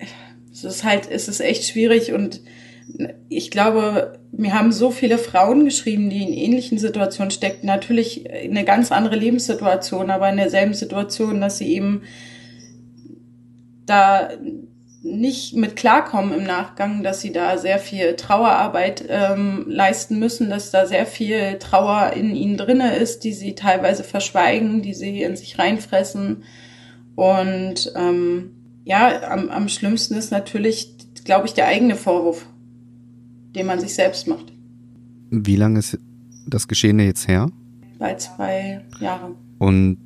es 0.52 0.64
ist 0.64 0.84
halt, 0.84 1.10
es 1.10 1.28
ist 1.28 1.40
echt 1.40 1.66
schwierig 1.66 2.12
und 2.12 2.42
ich 3.30 3.52
glaube, 3.52 4.20
mir 4.32 4.54
haben 4.54 4.72
so 4.72 4.92
viele 4.92 5.18
Frauen 5.18 5.64
geschrieben, 5.64 6.10
die 6.10 6.24
in 6.24 6.34
ähnlichen 6.34 6.78
Situationen 6.78 7.32
steckten. 7.32 7.68
Natürlich 7.68 8.30
eine 8.30 8.66
ganz 8.66 8.92
andere 8.92 9.16
Lebenssituation, 9.16 10.10
aber 10.10 10.30
in 10.30 10.38
derselben 10.38 10.74
Situation, 10.74 11.40
dass 11.40 11.58
sie 11.60 11.74
eben 11.74 12.02
da 13.86 14.30
nicht 15.04 15.56
mit 15.56 15.76
klarkommen 15.76 16.34
im 16.34 16.44
Nachgang, 16.44 17.02
dass 17.02 17.22
sie 17.22 17.32
da 17.32 17.58
sehr 17.58 17.80
viel 17.80 18.16
Trauerarbeit 18.16 19.04
ähm, 19.10 19.66
leisten 19.68 20.20
müssen, 20.20 20.50
dass 20.50 20.70
da 20.70 20.86
sehr 20.86 21.06
viel 21.06 21.58
Trauer 21.58 22.14
in 22.14 22.36
ihnen 22.36 22.58
drinne 22.58 22.96
ist, 22.96 23.24
die 23.24 23.34
sie 23.34 23.56
teilweise 23.56 24.04
verschweigen, 24.04 24.82
die 24.82 24.94
sie 24.94 25.24
in 25.24 25.36
sich 25.36 25.58
reinfressen. 25.58 26.44
Und 27.16 27.92
ähm, 27.96 28.52
ja, 28.84 29.32
am, 29.32 29.50
am 29.50 29.70
schlimmsten 29.70 30.16
ist 30.16 30.32
natürlich, 30.32 30.96
glaube 31.26 31.48
ich, 31.48 31.54
der 31.54 31.68
eigene 31.68 31.96
Vorwurf, 31.96 32.46
den 33.56 33.66
man 33.66 33.80
sich 33.80 33.96
selbst 33.96 34.28
macht. 34.28 34.54
Wie 35.32 35.56
lange 35.56 35.80
ist 35.80 35.98
das 36.48 36.68
Geschehene 36.68 37.06
jetzt 37.06 37.28
her? 37.28 37.50
Bei 37.98 38.16
zwei 38.16 38.82
Jahren. 39.00 39.36
Und 39.58 39.98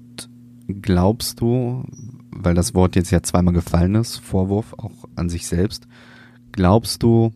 glaubst 0.68 1.42
du, 1.42 1.84
weil 2.36 2.54
das 2.54 2.76
Wort 2.76 2.96
jetzt 2.96 3.12
ja 3.12 3.24
zweimal 3.24 3.54
gefallen 3.54 3.96
ist, 3.96 4.18
Vorwurf 4.18 4.74
auch 4.74 5.06
an 5.16 5.30
sich 5.30 5.48
selbst, 5.48 5.88
glaubst 6.52 7.02
du, 7.02 7.32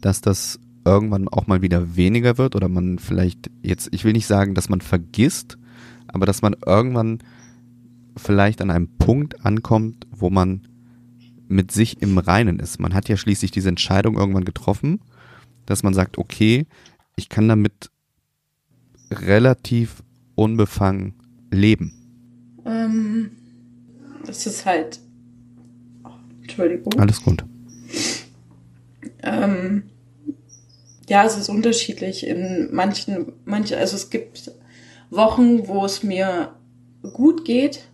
dass 0.00 0.20
das 0.20 0.60
irgendwann 0.84 1.28
auch 1.28 1.46
mal 1.46 1.62
wieder 1.62 1.96
weniger 1.96 2.38
wird 2.38 2.54
oder 2.54 2.68
man 2.68 2.98
vielleicht 2.98 3.50
jetzt, 3.62 3.88
ich 3.92 4.04
will 4.04 4.12
nicht 4.12 4.26
sagen, 4.26 4.54
dass 4.54 4.68
man 4.68 4.80
vergisst, 4.80 5.58
aber 6.06 6.26
dass 6.26 6.42
man 6.42 6.54
irgendwann 6.64 7.18
vielleicht 8.16 8.62
an 8.62 8.70
einem 8.70 8.88
Punkt 8.96 9.44
ankommt, 9.44 10.06
wo 10.10 10.30
man 10.30 10.62
mit 11.48 11.72
sich 11.72 12.00
im 12.02 12.18
Reinen 12.18 12.60
ist. 12.60 12.80
Man 12.80 12.94
hat 12.94 13.08
ja 13.08 13.16
schließlich 13.16 13.50
diese 13.50 13.68
Entscheidung 13.68 14.16
irgendwann 14.16 14.44
getroffen, 14.44 15.00
dass 15.66 15.82
man 15.82 15.94
sagt, 15.94 16.18
okay, 16.18 16.66
ich 17.16 17.28
kann 17.28 17.48
damit 17.48 17.90
relativ 19.10 20.02
unbefangen 20.34 21.14
leben. 21.50 21.92
Ähm, 22.64 23.30
das 24.26 24.46
ist 24.46 24.66
halt. 24.66 25.00
Oh, 26.04 26.10
Entschuldigung. 26.42 26.92
Alles 26.98 27.22
gut. 27.22 27.44
Ähm, 29.22 29.84
ja, 31.08 31.24
es 31.24 31.36
ist 31.36 31.48
unterschiedlich. 31.48 32.26
In 32.26 32.68
manchen, 32.72 33.32
manche, 33.44 33.76
also 33.76 33.96
es 33.96 34.10
gibt 34.10 34.52
Wochen, 35.10 35.68
wo 35.68 35.84
es 35.84 36.02
mir 36.02 36.52
gut 37.12 37.44
geht, 37.44 37.88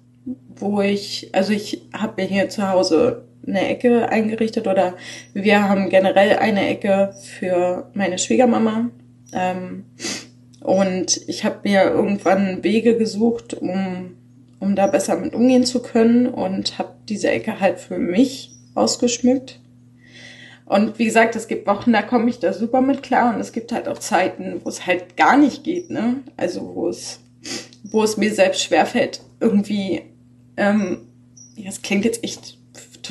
wo 0.56 0.80
ich, 0.80 1.30
also 1.32 1.52
ich 1.52 1.82
habe 1.92 2.22
mir 2.22 2.28
hier 2.28 2.48
zu 2.48 2.68
Hause 2.68 3.24
eine 3.46 3.68
Ecke 3.68 4.08
eingerichtet 4.08 4.68
oder 4.68 4.94
wir 5.34 5.68
haben 5.68 5.90
generell 5.90 6.36
eine 6.36 6.68
Ecke 6.68 7.14
für 7.20 7.90
meine 7.94 8.18
Schwiegermama. 8.18 8.90
Ähm, 9.32 9.84
und 10.60 11.20
ich 11.26 11.44
habe 11.44 11.60
mir 11.64 11.84
irgendwann 11.90 12.62
Wege 12.62 12.96
gesucht, 12.96 13.54
um 13.54 14.16
um 14.62 14.76
da 14.76 14.86
besser 14.86 15.16
mit 15.16 15.34
umgehen 15.34 15.66
zu 15.66 15.82
können 15.82 16.28
und 16.28 16.78
habe 16.78 16.94
diese 17.08 17.28
Ecke 17.28 17.58
halt 17.58 17.80
für 17.80 17.98
mich 17.98 18.52
ausgeschmückt. 18.76 19.58
Und 20.66 21.00
wie 21.00 21.04
gesagt, 21.04 21.34
es 21.34 21.48
gibt 21.48 21.66
Wochen, 21.66 21.92
da 21.92 22.00
komme 22.00 22.30
ich 22.30 22.38
da 22.38 22.52
super 22.52 22.80
mit 22.80 23.02
klar 23.02 23.34
und 23.34 23.40
es 23.40 23.50
gibt 23.50 23.72
halt 23.72 23.88
auch 23.88 23.98
Zeiten, 23.98 24.60
wo 24.62 24.68
es 24.68 24.86
halt 24.86 25.16
gar 25.16 25.36
nicht 25.36 25.64
geht, 25.64 25.90
ne? 25.90 26.22
Also 26.36 26.76
wo 26.76 26.88
es, 26.88 27.18
wo 27.82 28.04
es 28.04 28.16
mir 28.16 28.32
selbst 28.32 28.62
schwerfällt, 28.62 29.20
irgendwie, 29.40 30.02
ähm, 30.56 31.08
ja, 31.56 31.68
es 31.68 31.82
klingt 31.82 32.04
jetzt 32.04 32.22
echt 32.22 32.56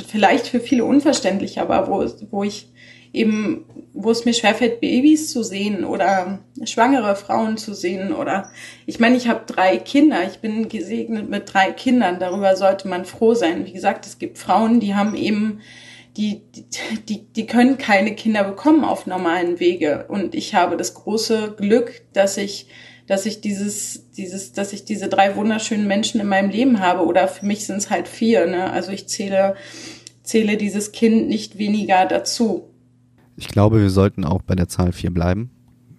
vielleicht 0.08 0.48
für 0.48 0.62
viele 0.62 0.86
unverständlich, 0.86 1.60
aber 1.60 1.90
wo, 1.90 2.10
wo 2.32 2.46
ich 2.46 2.70
eben, 3.14 3.66
wo 3.94 4.12
es 4.12 4.26
mir 4.26 4.34
schwerfällt, 4.34 4.80
Babys 4.80 5.32
zu 5.32 5.44
sehen 5.44 5.84
oder 5.84 6.40
schwangere 6.64 7.16
Frauen 7.16 7.58
zu 7.58 7.74
sehen 7.74 8.14
oder 8.14 8.52
ich 8.86 9.00
meine, 9.00 9.18
ich 9.18 9.28
habe 9.28 9.42
drei 9.46 9.78
Kinder, 9.78 10.20
ich 10.26 10.40
bin 10.40 10.70
gesegnet 10.70 11.30
mit 11.30 11.54
drei 11.54 11.72
Kindern, 11.72 12.20
darüber 12.20 12.56
sollte 12.56 12.88
man 12.88 13.06
froh 13.06 13.34
sein. 13.34 13.66
Wie 13.66 13.74
gesagt, 13.74 14.06
es 14.06 14.18
gibt 14.18 14.38
Frauen, 14.38 14.80
die 14.80 14.96
haben 14.96 15.16
eben 15.16 15.60
die, 16.18 16.42
die, 17.08 17.24
die 17.24 17.46
können 17.46 17.78
keine 17.78 18.16
Kinder 18.16 18.44
bekommen 18.44 18.84
auf 18.84 19.06
normalen 19.08 19.60
Wege. 19.60 20.06
Und 20.08 20.36
ich 20.36 20.56
habe 20.56 20.76
das 20.78 20.94
große 20.94 21.56
Glück, 21.58 22.02
dass 22.14 22.38
ich, 22.38 22.68
dass 23.08 23.26
ich 23.26 23.42
dieses, 23.42 24.12
dieses, 24.12 24.52
dass 24.52 24.74
ich 24.74 24.84
diese 24.84 25.08
drei 25.08 25.36
wunderschönen 25.36 25.88
Menschen 25.88 26.20
in 26.20 26.28
meinem 26.28 26.50
Leben 26.50 26.80
habe. 26.82 27.06
Oder 27.06 27.28
für 27.28 27.46
mich 27.46 27.66
sind 27.66 27.78
es 27.78 27.90
halt 27.90 28.08
vier. 28.08 28.46
Ne? 28.46 28.70
Also 28.72 28.92
ich 28.92 29.08
zähle, 29.08 29.56
zähle 30.24 30.58
dieses 30.58 30.92
Kind 30.92 31.30
nicht 31.30 31.58
weniger 31.58 32.06
dazu. 32.06 32.71
Ich 33.36 33.48
glaube, 33.48 33.82
wir 33.82 33.90
sollten 33.90 34.24
auch 34.24 34.42
bei 34.42 34.56
der 34.56 34.68
Zahl 34.68 34.92
4 34.92 35.12
bleiben. 35.12 35.50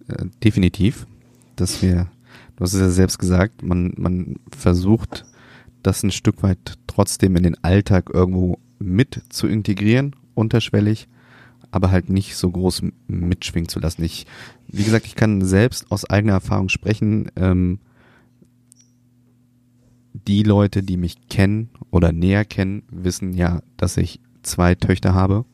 Äh, 0.09 0.27
definitiv. 0.43 1.07
Dass 1.57 1.83
wir, 1.83 2.11
du 2.57 2.65
hast 2.65 2.75
es 2.75 2.81
ja 2.81 2.91
selbst 2.91 3.19
gesagt, 3.19 3.63
man, 3.63 3.93
man 3.97 4.37
versucht, 4.57 5.25
das 5.83 6.03
ein 6.03 6.11
Stück 6.11 6.43
weit 6.43 6.79
trotzdem 6.87 7.37
in 7.37 7.43
den 7.43 7.63
Alltag 7.65 8.11
irgendwo 8.13 8.59
mit 8.79 9.23
zu 9.29 9.47
integrieren, 9.47 10.15
unterschwellig, 10.35 11.09
aber 11.71 11.91
halt 11.91 12.11
nicht 12.11 12.37
so 12.37 12.51
groß 12.51 12.83
mitschwingen 13.07 13.69
zu 13.69 13.81
lassen. 13.81 14.03
Ich, 14.03 14.27
wie 14.69 14.85
gesagt, 14.85 15.07
ich 15.07 15.15
kann 15.15 15.43
selbst 15.43 15.91
aus 15.91 16.09
eigener 16.09 16.35
Erfahrung 16.35 16.69
sprechen. 16.69 17.31
Ähm, 17.37 17.81
die 20.13 20.43
Leute, 20.43 20.83
die 20.83 20.97
mich 20.97 21.29
kennen 21.29 21.71
oder 21.91 22.13
näher 22.13 22.45
kennen, 22.45 22.83
wissen 22.91 23.33
ja, 23.33 23.63
dass 23.77 23.97
ich 23.97 24.21
zwei 24.43 24.75
Töchter 24.75 25.15
habe 25.15 25.45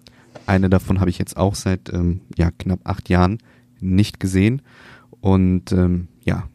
eine 0.46 0.68
davon 0.70 1.00
habe 1.00 1.10
ich 1.10 1.18
jetzt 1.18 1.36
auch 1.36 1.54
seit 1.54 1.92
ähm, 1.92 2.20
ja, 2.36 2.50
knapp 2.50 2.80
acht 2.84 3.08
Jahren 3.08 3.38
nicht 3.80 4.20
gesehen. 4.20 4.62
Und 5.20 5.72
ähm, 5.72 6.08
ja, 6.24 6.48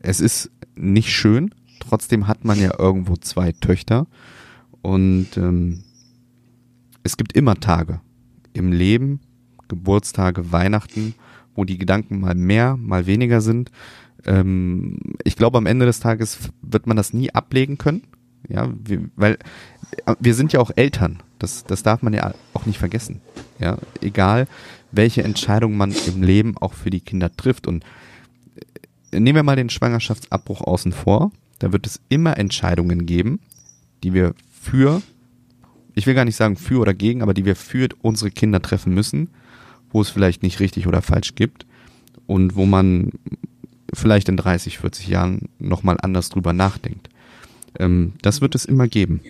es 0.00 0.20
ist 0.20 0.50
nicht 0.74 1.10
schön. 1.10 1.54
Trotzdem 1.80 2.28
hat 2.28 2.44
man 2.44 2.60
ja 2.60 2.78
irgendwo 2.78 3.16
zwei 3.16 3.52
Töchter. 3.52 4.06
Und 4.82 5.36
ähm, 5.36 5.84
es 7.02 7.16
gibt 7.16 7.32
immer 7.34 7.56
Tage 7.56 8.00
im 8.52 8.72
Leben, 8.72 9.20
Geburtstage, 9.68 10.52
Weihnachten, 10.52 11.14
wo 11.54 11.64
die 11.64 11.78
Gedanken 11.78 12.20
mal 12.20 12.34
mehr, 12.34 12.76
mal 12.76 13.06
weniger 13.06 13.40
sind. 13.40 13.70
Ähm, 14.24 14.98
ich 15.24 15.36
glaube, 15.36 15.58
am 15.58 15.66
Ende 15.66 15.86
des 15.86 16.00
Tages 16.00 16.50
wird 16.62 16.86
man 16.86 16.96
das 16.96 17.12
nie 17.12 17.30
ablegen 17.30 17.78
können. 17.78 18.02
Ja, 18.48 18.68
wir, 18.84 19.08
weil 19.16 19.38
äh, 20.06 20.14
wir 20.18 20.34
sind 20.34 20.52
ja 20.52 20.60
auch 20.60 20.70
Eltern. 20.74 21.22
Das, 21.38 21.64
das 21.64 21.82
darf 21.82 22.02
man 22.02 22.14
ja 22.14 22.34
auch 22.54 22.66
nicht 22.66 22.78
vergessen. 22.78 23.20
Ja, 23.58 23.78
egal 24.00 24.46
welche 24.92 25.24
Entscheidung 25.24 25.76
man 25.76 25.92
im 26.06 26.22
Leben 26.22 26.56
auch 26.58 26.74
für 26.74 26.90
die 26.90 27.00
Kinder 27.00 27.34
trifft. 27.34 27.66
Und 27.66 27.84
äh, 29.10 29.18
nehmen 29.18 29.36
wir 29.36 29.42
mal 29.42 29.56
den 29.56 29.70
Schwangerschaftsabbruch 29.70 30.60
außen 30.60 30.92
vor. 30.92 31.32
Da 31.58 31.72
wird 31.72 31.86
es 31.86 32.00
immer 32.08 32.38
Entscheidungen 32.38 33.06
geben, 33.06 33.40
die 34.04 34.12
wir 34.12 34.34
für, 34.60 35.02
ich 35.94 36.06
will 36.06 36.14
gar 36.14 36.24
nicht 36.24 36.36
sagen 36.36 36.56
für 36.56 36.80
oder 36.80 36.94
gegen, 36.94 37.22
aber 37.22 37.34
die 37.34 37.44
wir 37.44 37.56
für 37.56 37.88
unsere 38.02 38.30
Kinder 38.30 38.60
treffen 38.60 38.94
müssen, 38.94 39.30
wo 39.90 40.00
es 40.00 40.10
vielleicht 40.10 40.42
nicht 40.42 40.60
richtig 40.60 40.86
oder 40.86 41.02
falsch 41.02 41.34
gibt 41.34 41.66
und 42.26 42.54
wo 42.54 42.66
man 42.66 43.12
vielleicht 43.94 44.28
in 44.28 44.36
30, 44.36 44.78
40 44.78 45.08
Jahren 45.08 45.48
nochmal 45.58 45.98
anders 46.00 46.28
drüber 46.28 46.52
nachdenkt. 46.52 47.08
Ähm, 47.78 48.14
das 48.22 48.40
wird 48.40 48.54
es 48.54 48.64
immer 48.64 48.88
geben. 48.88 49.20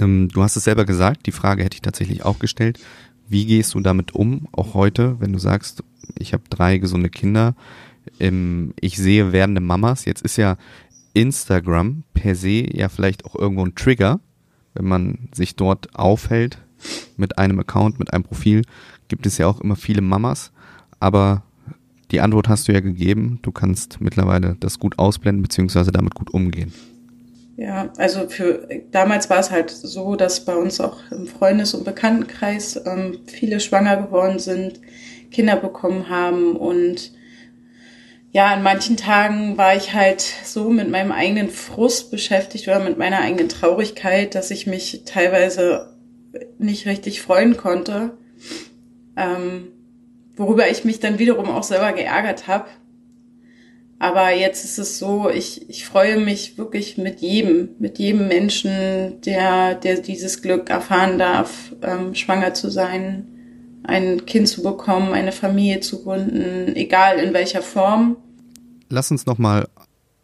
Ähm, 0.00 0.28
du 0.28 0.42
hast 0.42 0.56
es 0.56 0.64
selber 0.64 0.84
gesagt, 0.84 1.26
die 1.26 1.32
Frage 1.32 1.64
hätte 1.64 1.76
ich 1.76 1.82
tatsächlich 1.82 2.24
auch 2.24 2.38
gestellt. 2.38 2.78
Wie 3.28 3.46
gehst 3.46 3.74
du 3.74 3.80
damit 3.80 4.14
um, 4.14 4.48
auch 4.52 4.74
heute, 4.74 5.20
wenn 5.20 5.32
du 5.32 5.38
sagst, 5.38 5.82
ich 6.18 6.32
habe 6.32 6.44
drei 6.48 6.78
gesunde 6.78 7.10
Kinder? 7.10 7.54
im, 8.18 8.72
ich 8.80 8.96
sehe 8.96 9.32
werdende 9.32 9.60
Mamas. 9.60 10.04
Jetzt 10.04 10.22
ist 10.22 10.36
ja 10.36 10.56
Instagram 11.14 12.04
per 12.14 12.34
se 12.34 12.64
ja 12.74 12.88
vielleicht 12.88 13.24
auch 13.24 13.34
irgendwo 13.34 13.64
ein 13.64 13.74
Trigger, 13.74 14.20
wenn 14.74 14.86
man 14.86 15.28
sich 15.32 15.56
dort 15.56 15.94
aufhält 15.94 16.58
mit 17.16 17.38
einem 17.38 17.58
Account, 17.58 17.98
mit 17.98 18.12
einem 18.12 18.24
Profil, 18.24 18.62
gibt 19.08 19.26
es 19.26 19.38
ja 19.38 19.46
auch 19.46 19.60
immer 19.60 19.76
viele 19.76 20.00
Mamas. 20.02 20.52
Aber 21.00 21.42
die 22.10 22.20
Antwort 22.20 22.48
hast 22.48 22.68
du 22.68 22.72
ja 22.72 22.80
gegeben. 22.80 23.38
Du 23.42 23.52
kannst 23.52 24.00
mittlerweile 24.00 24.56
das 24.60 24.78
gut 24.78 24.98
ausblenden, 24.98 25.42
beziehungsweise 25.42 25.92
damit 25.92 26.14
gut 26.14 26.30
umgehen. 26.30 26.72
Ja, 27.58 27.92
also 27.96 28.28
für 28.28 28.68
damals 28.92 29.28
war 29.30 29.40
es 29.40 29.50
halt 29.50 29.68
so, 29.70 30.14
dass 30.14 30.44
bei 30.44 30.54
uns 30.54 30.80
auch 30.80 30.98
im 31.10 31.26
Freundes- 31.26 31.74
und 31.74 31.84
Bekanntenkreis 31.84 32.80
ähm, 32.86 33.18
viele 33.26 33.58
schwanger 33.58 33.96
geworden 33.96 34.38
sind, 34.38 34.80
Kinder 35.32 35.56
bekommen 35.56 36.08
haben 36.08 36.54
und 36.54 37.12
ja, 38.30 38.46
an 38.46 38.62
manchen 38.62 38.96
Tagen 38.96 39.58
war 39.58 39.74
ich 39.74 39.92
halt 39.92 40.20
so 40.20 40.70
mit 40.70 40.88
meinem 40.88 41.10
eigenen 41.10 41.50
Frust 41.50 42.12
beschäftigt 42.12 42.68
oder 42.68 42.78
mit 42.78 42.96
meiner 42.96 43.18
eigenen 43.18 43.48
Traurigkeit, 43.48 44.36
dass 44.36 44.52
ich 44.52 44.68
mich 44.68 45.02
teilweise 45.04 45.96
nicht 46.58 46.86
richtig 46.86 47.22
freuen 47.22 47.56
konnte, 47.56 48.16
ähm, 49.16 49.72
worüber 50.36 50.70
ich 50.70 50.84
mich 50.84 51.00
dann 51.00 51.18
wiederum 51.18 51.50
auch 51.50 51.64
selber 51.64 51.92
geärgert 51.92 52.46
habe. 52.46 52.66
Aber 54.00 54.32
jetzt 54.32 54.64
ist 54.64 54.78
es 54.78 54.98
so, 54.98 55.28
ich, 55.28 55.68
ich 55.68 55.84
freue 55.84 56.20
mich 56.20 56.56
wirklich 56.56 56.98
mit 56.98 57.20
jedem, 57.20 57.70
mit 57.80 57.98
jedem 57.98 58.28
Menschen, 58.28 59.20
der, 59.22 59.74
der 59.74 60.00
dieses 60.00 60.40
Glück 60.40 60.70
erfahren 60.70 61.18
darf, 61.18 61.72
ähm, 61.82 62.14
schwanger 62.14 62.54
zu 62.54 62.70
sein, 62.70 63.26
ein 63.82 64.24
Kind 64.24 64.48
zu 64.48 64.62
bekommen, 64.62 65.14
eine 65.14 65.32
Familie 65.32 65.80
zu 65.80 66.04
gründen, 66.04 66.76
egal 66.76 67.18
in 67.18 67.34
welcher 67.34 67.62
Form. 67.62 68.16
Lass 68.88 69.10
uns 69.10 69.26
nochmal 69.26 69.68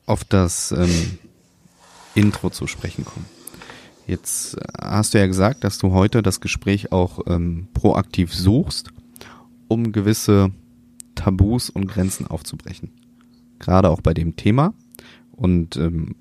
auf 0.07 0.23
das 0.23 0.71
ähm, 0.71 1.19
Intro 2.14 2.50
zu 2.50 2.69
sprechen 2.69 3.04
kommen. 3.04 3.26
Jetzt 4.07 4.57
hast 4.81 5.14
du 5.14 5.19
ja 5.19 5.26
gesagt, 5.26 5.64
dass 5.64 5.78
du 5.78 5.93
heute 5.93 6.23
das 6.23 6.40
Gespräch 6.40 6.93
auch 6.93 7.21
ähm, 7.26 7.69
proaktiv 7.75 8.33
suchst, 8.35 8.90
um 9.66 9.90
gewisse 9.90 10.52
Tabus 11.16 11.71
und 11.71 11.88
Grenzen 11.88 12.26
aufzubrechen 12.26 12.93
gerade 13.64 13.90
auch 13.90 14.00
bei 14.00 14.14
dem 14.14 14.37
Thema. 14.37 14.75
Und 15.33 15.76
ähm, 15.76 16.14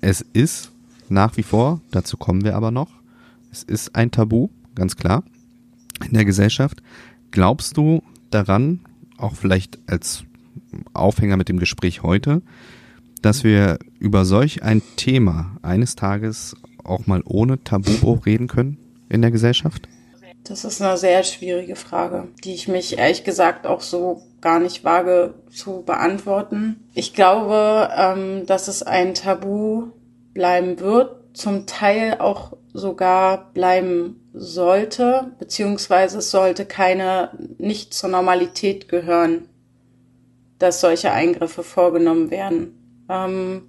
es 0.00 0.20
ist 0.20 0.72
nach 1.08 1.36
wie 1.36 1.42
vor, 1.42 1.80
dazu 1.90 2.16
kommen 2.16 2.44
wir 2.44 2.56
aber 2.56 2.70
noch, 2.70 2.90
es 3.50 3.62
ist 3.62 3.94
ein 3.94 4.10
Tabu, 4.10 4.48
ganz 4.74 4.96
klar, 4.96 5.24
in 6.06 6.14
der 6.14 6.24
Gesellschaft. 6.24 6.82
Glaubst 7.30 7.76
du 7.76 8.02
daran, 8.30 8.80
auch 9.16 9.34
vielleicht 9.34 9.78
als 9.86 10.24
Aufhänger 10.92 11.36
mit 11.36 11.48
dem 11.48 11.58
Gespräch 11.58 12.02
heute, 12.02 12.42
dass 13.22 13.42
wir 13.42 13.78
über 13.98 14.24
solch 14.24 14.62
ein 14.62 14.82
Thema 14.96 15.56
eines 15.62 15.96
Tages 15.96 16.56
auch 16.84 17.06
mal 17.06 17.22
ohne 17.24 17.62
Tabubruch 17.62 18.26
reden 18.26 18.46
können 18.46 18.78
in 19.08 19.22
der 19.22 19.30
Gesellschaft? 19.30 19.88
Das 20.44 20.64
ist 20.64 20.80
eine 20.80 20.96
sehr 20.96 21.22
schwierige 21.24 21.76
Frage, 21.76 22.28
die 22.44 22.54
ich 22.54 22.68
mich 22.68 22.98
ehrlich 22.98 23.24
gesagt 23.24 23.66
auch 23.66 23.80
so 23.80 24.22
gar 24.40 24.60
nicht 24.60 24.84
wage 24.84 25.34
zu 25.50 25.82
beantworten. 25.82 26.88
Ich 26.94 27.12
glaube, 27.12 27.90
ähm, 27.96 28.46
dass 28.46 28.68
es 28.68 28.82
ein 28.82 29.14
Tabu 29.14 29.88
bleiben 30.32 30.80
wird, 30.80 31.36
zum 31.36 31.66
Teil 31.66 32.16
auch 32.18 32.56
sogar 32.72 33.52
bleiben 33.52 34.28
sollte, 34.32 35.32
beziehungsweise 35.38 36.18
es 36.18 36.30
sollte 36.30 36.64
keine, 36.64 37.30
nicht 37.58 37.92
zur 37.92 38.10
Normalität 38.10 38.88
gehören, 38.88 39.48
dass 40.58 40.80
solche 40.80 41.12
Eingriffe 41.12 41.62
vorgenommen 41.62 42.30
werden. 42.30 43.04
Ähm, 43.08 43.62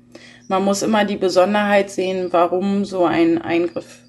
man 0.47 0.63
muss 0.63 0.81
immer 0.81 1.05
die 1.05 1.17
Besonderheit 1.17 1.89
sehen, 1.89 2.27
warum 2.31 2.85
so 2.85 3.05
ein 3.05 3.39
Eingriff 3.39 3.99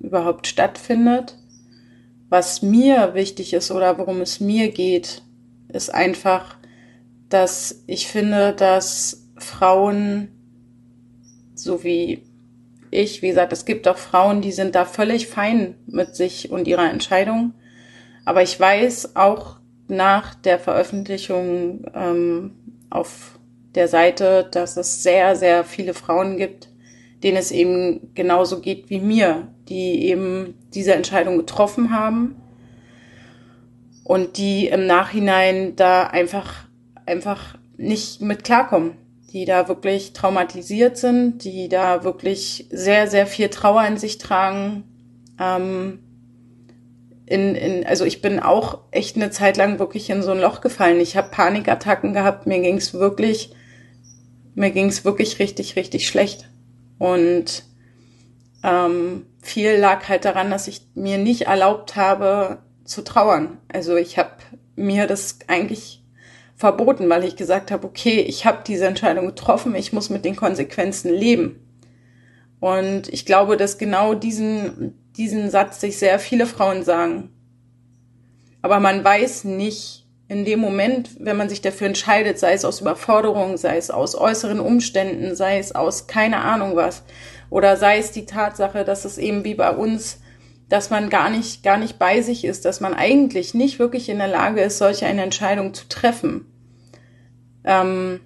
überhaupt 0.00 0.46
stattfindet. 0.46 1.36
Was 2.34 2.62
mir 2.62 3.14
wichtig 3.14 3.54
ist 3.54 3.70
oder 3.70 3.96
worum 3.96 4.20
es 4.20 4.40
mir 4.40 4.72
geht, 4.72 5.22
ist 5.68 5.94
einfach, 5.94 6.56
dass 7.28 7.84
ich 7.86 8.08
finde, 8.08 8.52
dass 8.52 9.28
Frauen, 9.36 10.32
so 11.54 11.84
wie 11.84 12.24
ich, 12.90 13.22
wie 13.22 13.28
gesagt, 13.28 13.52
es 13.52 13.66
gibt 13.66 13.86
auch 13.86 13.98
Frauen, 13.98 14.40
die 14.40 14.50
sind 14.50 14.74
da 14.74 14.84
völlig 14.84 15.28
fein 15.28 15.76
mit 15.86 16.16
sich 16.16 16.50
und 16.50 16.66
ihrer 16.66 16.90
Entscheidung. 16.90 17.54
Aber 18.24 18.42
ich 18.42 18.58
weiß 18.58 19.14
auch 19.14 19.60
nach 19.86 20.34
der 20.34 20.58
Veröffentlichung 20.58 21.86
ähm, 21.94 22.56
auf 22.90 23.38
der 23.76 23.86
Seite, 23.86 24.48
dass 24.50 24.76
es 24.76 25.04
sehr, 25.04 25.36
sehr 25.36 25.62
viele 25.62 25.94
Frauen 25.94 26.36
gibt, 26.36 26.68
denen 27.24 27.38
es 27.38 27.50
eben 27.50 28.14
genauso 28.14 28.60
geht 28.60 28.90
wie 28.90 29.00
mir, 29.00 29.48
die 29.68 30.06
eben 30.06 30.54
diese 30.74 30.94
Entscheidung 30.94 31.38
getroffen 31.38 31.90
haben 31.90 32.36
und 34.04 34.36
die 34.36 34.68
im 34.68 34.86
Nachhinein 34.86 35.74
da 35.74 36.04
einfach, 36.06 36.66
einfach 37.06 37.56
nicht 37.78 38.20
mit 38.20 38.44
klarkommen, 38.44 38.92
die 39.32 39.46
da 39.46 39.66
wirklich 39.66 40.12
traumatisiert 40.12 40.98
sind, 40.98 41.42
die 41.44 41.68
da 41.68 42.04
wirklich 42.04 42.66
sehr, 42.70 43.08
sehr 43.08 43.26
viel 43.26 43.48
Trauer 43.48 43.86
in 43.86 43.96
sich 43.96 44.18
tragen. 44.18 44.84
Ähm, 45.40 46.00
in, 47.26 47.54
in, 47.54 47.86
also 47.86 48.04
ich 48.04 48.20
bin 48.20 48.38
auch 48.38 48.80
echt 48.90 49.16
eine 49.16 49.30
Zeit 49.30 49.56
lang 49.56 49.78
wirklich 49.78 50.10
in 50.10 50.22
so 50.22 50.32
ein 50.32 50.38
Loch 50.40 50.60
gefallen. 50.60 51.00
Ich 51.00 51.16
habe 51.16 51.30
Panikattacken 51.30 52.12
gehabt, 52.12 52.46
mir 52.46 52.60
ging's 52.60 52.92
wirklich, 52.92 53.50
mir 54.54 54.70
ging's 54.70 55.06
wirklich 55.06 55.38
richtig, 55.38 55.74
richtig 55.74 56.06
schlecht. 56.06 56.50
Und 56.98 57.64
ähm, 58.62 59.26
viel 59.42 59.76
lag 59.76 60.08
halt 60.08 60.24
daran, 60.24 60.50
dass 60.50 60.68
ich 60.68 60.82
mir 60.94 61.18
nicht 61.18 61.42
erlaubt 61.42 61.96
habe, 61.96 62.58
zu 62.84 63.02
trauern. 63.02 63.58
Also 63.72 63.96
ich 63.96 64.18
habe 64.18 64.32
mir 64.76 65.06
das 65.06 65.38
eigentlich 65.48 66.02
verboten, 66.56 67.08
weil 67.08 67.24
ich 67.24 67.36
gesagt 67.36 67.70
habe, 67.70 67.86
okay, 67.86 68.20
ich 68.20 68.46
habe 68.46 68.62
diese 68.66 68.86
Entscheidung 68.86 69.26
getroffen, 69.26 69.74
ich 69.74 69.92
muss 69.92 70.10
mit 70.10 70.24
den 70.24 70.36
Konsequenzen 70.36 71.12
leben. 71.12 71.60
Und 72.60 73.12
ich 73.12 73.26
glaube, 73.26 73.56
dass 73.56 73.78
genau 73.78 74.14
diesen, 74.14 74.98
diesen 75.16 75.50
Satz 75.50 75.80
sich 75.80 75.98
sehr 75.98 76.18
viele 76.18 76.46
Frauen 76.46 76.82
sagen. 76.82 77.30
Aber 78.62 78.80
man 78.80 79.04
weiß 79.04 79.44
nicht 79.44 80.03
in 80.28 80.44
dem 80.44 80.58
Moment, 80.58 81.10
wenn 81.18 81.36
man 81.36 81.48
sich 81.48 81.60
dafür 81.60 81.86
entscheidet, 81.86 82.38
sei 82.38 82.54
es 82.54 82.64
aus 82.64 82.80
Überforderung, 82.80 83.56
sei 83.56 83.76
es 83.76 83.90
aus 83.90 84.14
äußeren 84.14 84.60
Umständen, 84.60 85.36
sei 85.36 85.58
es 85.58 85.74
aus 85.74 86.06
keine 86.06 86.38
Ahnung 86.38 86.76
was, 86.76 87.02
oder 87.50 87.76
sei 87.76 87.98
es 87.98 88.10
die 88.10 88.24
Tatsache, 88.24 88.84
dass 88.84 89.04
es 89.04 89.18
eben 89.18 89.44
wie 89.44 89.54
bei 89.54 89.70
uns 89.70 90.18
dass 90.68 90.90
man 90.90 91.10
gar 91.10 91.30
nicht, 91.30 91.62
gar 91.62 91.76
nicht 91.76 91.98
bei 91.98 92.22
sich 92.22 92.44
ist, 92.44 92.64
dass 92.64 92.80
man 92.80 92.94
eigentlich 92.94 93.54
nicht 93.54 93.78
wirklich 93.78 94.08
in 94.08 94.18
der 94.18 94.28
Lage 94.28 94.62
ist, 94.62 94.78
solche 94.78 95.06
eine 95.06 95.22
Entscheidung 95.22 95.74
zu 95.74 95.88
treffen. 95.88 96.46
Ähm, 97.64 98.20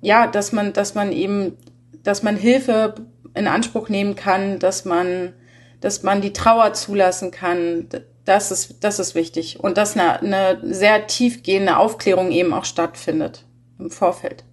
ja, 0.00 0.26
dass 0.26 0.52
man, 0.52 0.72
dass 0.72 0.94
man 0.94 1.12
eben, 1.12 1.56
dass 2.02 2.22
man 2.22 2.36
Hilfe 2.36 2.94
in 3.34 3.46
Anspruch 3.46 3.88
nehmen 3.88 4.16
kann, 4.16 4.58
dass 4.58 4.84
man, 4.84 5.32
dass 5.80 6.02
man 6.02 6.20
die 6.20 6.32
Trauer 6.32 6.72
zulassen 6.72 7.30
kann, 7.30 7.88
das 8.24 8.50
ist, 8.50 8.76
das 8.80 8.98
ist 8.98 9.14
wichtig. 9.14 9.60
Und 9.60 9.76
dass 9.76 9.96
eine, 9.96 10.20
eine 10.20 10.74
sehr 10.74 11.06
tiefgehende 11.06 11.76
Aufklärung 11.76 12.30
eben 12.30 12.52
auch 12.52 12.64
stattfindet 12.64 13.44
im 13.78 13.90
Vorfeld. 13.90 14.44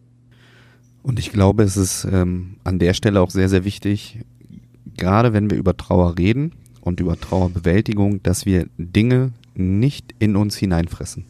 Und 1.04 1.20
ich 1.20 1.32
glaube, 1.32 1.64
es 1.64 1.78
ist 1.78 2.06
ähm, 2.06 2.58
an 2.64 2.80
der 2.80 2.94
Stelle 2.94 3.22
auch 3.22 3.30
sehr, 3.30 3.50
sehr 3.50 3.64
wichtig, 3.64 4.20
gerade 4.98 5.34
wenn 5.34 5.50
wir 5.50 5.58
über 5.58 5.78
Trauer 5.78 6.18
reden 6.18 6.54
und 6.82 7.00
über 7.00 7.20
Trauerbewältigung, 7.20 8.22
dass 8.24 8.46
wir 8.46 8.68
Dinge 8.78 9.32
nicht 9.56 10.14
in 10.20 10.36
uns 10.36 10.58
hineinfressen. 10.58 11.26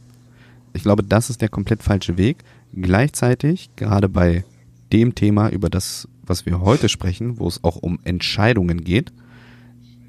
Ich 0.74 0.84
glaube, 0.84 1.04
das 1.04 1.30
ist 1.30 1.42
der 1.42 1.50
komplett 1.50 1.84
falsche 1.84 2.18
Weg. 2.18 2.38
Gleichzeitig, 2.74 3.70
gerade 3.76 4.10
bei 4.10 4.44
dem 4.92 5.16
Thema, 5.16 5.50
über 5.50 5.70
das, 5.70 6.08
was 6.24 6.46
wir 6.46 6.62
heute 6.62 6.90
sprechen, 6.90 7.40
wo 7.40 7.48
es 7.48 7.64
auch 7.64 7.78
um 7.78 8.00
Entscheidungen 8.04 8.84
geht, 8.84 9.12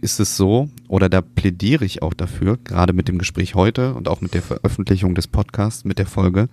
ist 0.00 0.20
es 0.20 0.36
so, 0.36 0.68
oder 0.88 1.08
da 1.08 1.20
plädiere 1.20 1.84
ich 1.84 2.02
auch 2.02 2.14
dafür, 2.14 2.58
gerade 2.64 2.92
mit 2.92 3.08
dem 3.08 3.18
Gespräch 3.18 3.54
heute 3.54 3.94
und 3.94 4.08
auch 4.08 4.20
mit 4.20 4.34
der 4.34 4.42
Veröffentlichung 4.42 5.14
des 5.14 5.26
Podcasts, 5.26 5.84
mit 5.84 5.98
der 5.98 6.06
Folge, 6.06 6.48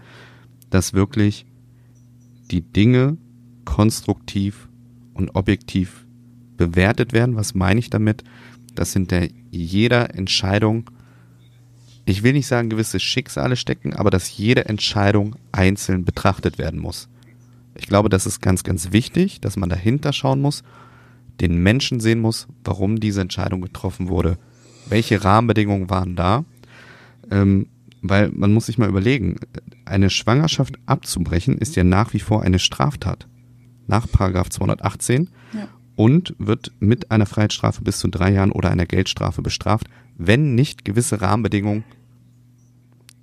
dass 0.70 0.94
wirklich 0.94 1.46
die 2.52 2.62
Dinge 2.62 3.18
konstruktiv 3.66 4.68
und 5.14 5.36
objektiv 5.36 6.06
bewertet 6.58 7.14
werden. 7.14 7.36
Was 7.36 7.56
meine 7.56 7.80
ich 7.80 7.90
damit? 7.90 8.24
Dass 8.76 8.94
hinter 8.94 9.28
jeder 9.52 10.16
Entscheidung, 10.16 10.90
ich 12.06 12.24
will 12.24 12.34
nicht 12.34 12.48
sagen 12.48 12.70
gewisse 12.70 13.00
Schicksale 13.00 13.56
stecken, 13.56 13.94
aber 13.94 14.10
dass 14.10 14.38
jede 14.38 14.66
Entscheidung 14.66 15.36
einzeln 15.52 16.06
betrachtet 16.06 16.58
werden 16.58 16.80
muss. 16.80 17.10
Ich 17.76 17.88
glaube, 17.88 18.10
das 18.10 18.26
ist 18.26 18.42
ganz, 18.42 18.64
ganz 18.64 18.92
wichtig, 18.92 19.40
dass 19.40 19.56
man 19.56 19.70
dahinter 19.70 20.14
schauen 20.14 20.42
muss, 20.42 20.64
den 21.42 21.62
Menschen 21.62 22.00
sehen 22.00 22.20
muss, 22.20 22.48
warum 22.64 23.00
diese 23.00 23.22
Entscheidung 23.22 23.62
getroffen 23.62 24.10
wurde, 24.10 24.38
welche 24.90 25.24
Rahmenbedingungen 25.24 25.90
waren 25.90 26.16
da, 26.16 26.46
ähm, 27.32 27.68
Weil 28.02 28.30
man 28.30 28.54
muss 28.54 28.68
sich 28.68 28.78
mal 28.78 28.90
überlegen, 28.90 29.38
eine 29.86 30.10
Schwangerschaft 30.10 30.78
abzubrechen 30.86 31.58
ist 31.58 31.76
ja 31.76 31.84
nach 31.84 32.14
wie 32.14 32.20
vor 32.20 32.44
eine 32.44 32.60
Straftat. 32.60 33.28
Nach 33.88 34.10
Paragraph 34.10 34.50
218 34.50 35.30
ja. 35.54 35.68
und 35.96 36.36
wird 36.38 36.72
mit 36.80 37.10
einer 37.10 37.26
Freiheitsstrafe 37.26 37.82
bis 37.82 38.00
zu 38.00 38.08
drei 38.08 38.32
Jahren 38.32 38.52
oder 38.52 38.70
einer 38.70 38.86
Geldstrafe 38.86 39.42
bestraft, 39.42 39.88
wenn 40.18 40.56
nicht 40.56 40.86
gewisse 40.86 41.22
Rahmenbedingungen 41.22 41.86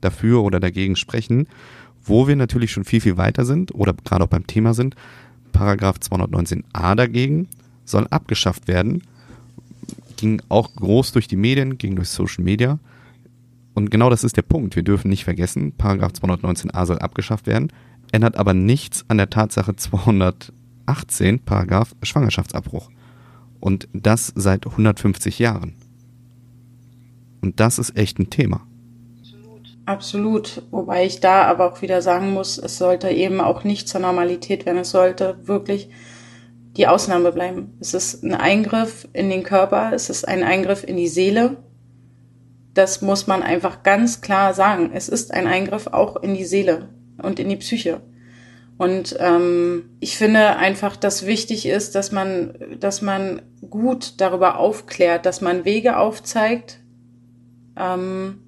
dafür 0.01 0.43
oder 0.43 0.61
dagegen 0.61 0.97
sprechen, 0.97 1.47
wo 2.03 2.27
wir 2.27 2.37
natürlich 2.37 2.73
schon 2.73 2.85
viel, 2.85 3.01
viel 3.01 3.17
weiter 3.17 3.45
sind 3.45 3.75
oder 3.75 3.95
gerade 3.95 4.25
auch 4.25 4.29
beim 4.29 4.47
Thema 4.47 4.75
sind. 4.75 4.97
Paragraph 5.53 5.97
219a 5.99 6.95
dagegen 6.95 7.49
soll 7.85 8.07
abgeschafft 8.09 8.69
werden. 8.69 9.03
Ging 10.17 10.43
auch 10.49 10.75
groß 10.75 11.13
durch 11.13 11.29
die 11.29 11.37
Medien, 11.37 11.79
ging 11.79 11.97
durch 11.97 12.09
Social 12.09 12.45
Media. 12.45 12.79
Und 13.75 13.91
genau 13.91 14.11
das 14.11 14.25
ist 14.25 14.37
der 14.37 14.43
Punkt. 14.43 14.77
Wir 14.77 14.83
dürfen 14.83 15.09
nicht 15.09 15.25
vergessen, 15.25 15.73
Paragraph 15.77 16.13
219a 16.13 16.87
soll 16.87 16.99
abgeschafft 16.99 17.47
werden, 17.47 17.73
ändert 18.13 18.37
aber 18.37 18.55
nichts 18.55 19.05
an 19.09 19.19
der 19.19 19.31
Tatsache 19.31 19.75
218, 19.75 21.41
Paragraph 21.41 21.95
Schwangerschaftsabbruch. 22.03 22.91
Und 23.61 23.89
das 23.93 24.33
seit 24.37 24.67
150 24.67 25.39
Jahren. 25.39 25.75
Und 27.41 27.61
das 27.61 27.79
ist 27.79 27.97
echt 27.97 28.19
ein 28.19 28.31
Thema. 28.31 28.67
Absolut. 29.87 30.63
Wobei 30.71 31.05
ich 31.05 31.21
da 31.21 31.45
aber 31.45 31.71
auch 31.71 31.83
wieder 31.83 32.01
sagen 32.01 32.33
muss, 32.33 32.57
es 32.57 32.79
sollte 32.79 33.11
eben 33.11 33.41
auch 33.41 33.65
nicht 33.65 33.89
zur 33.89 34.01
Normalität 34.01 34.65
werden. 34.65 34.79
Es 34.79 34.91
sollte 34.91 35.37
wirklich 35.45 35.91
die 36.77 36.87
Ausnahme 36.87 37.33
bleiben. 37.33 37.77
Es 37.81 37.95
ist 37.95 38.23
ein 38.23 38.35
Eingriff 38.35 39.09
in 39.13 39.31
den 39.31 39.43
Körper, 39.43 39.93
es 39.93 40.11
ist 40.11 40.27
ein 40.27 40.43
Eingriff 40.43 40.85
in 40.85 40.97
die 40.97 41.09
Seele. 41.09 41.57
Das 42.75 43.03
muss 43.03 43.27
man 43.27 43.43
einfach 43.43 43.83
ganz 43.83 44.21
klar 44.21 44.55
sagen. 44.55 44.91
Es 44.93 45.09
ist 45.09 45.33
ein 45.33 45.47
Eingriff 45.47 45.87
auch 45.87 46.17
in 46.17 46.35
die 46.35 46.45
Seele 46.45 46.89
und 47.23 47.39
in 47.39 47.49
die 47.49 47.57
Psyche. 47.57 48.01
Und 48.77 49.17
ähm, 49.21 49.91
ich 50.01 50.17
finde 50.17 50.57
einfach, 50.57 50.97
dass 50.97 51.27
wichtig 51.27 51.67
ist, 51.67 51.95
dass 51.95 52.11
man, 52.11 52.55
dass 52.81 53.03
man 53.03 53.43
gut 53.71 54.21
darüber 54.21 54.59
aufklärt, 54.59 55.27
dass 55.27 55.41
man 55.41 55.65
Wege 55.65 55.97
aufzeigt, 55.97 56.81
ähm, 57.77 58.41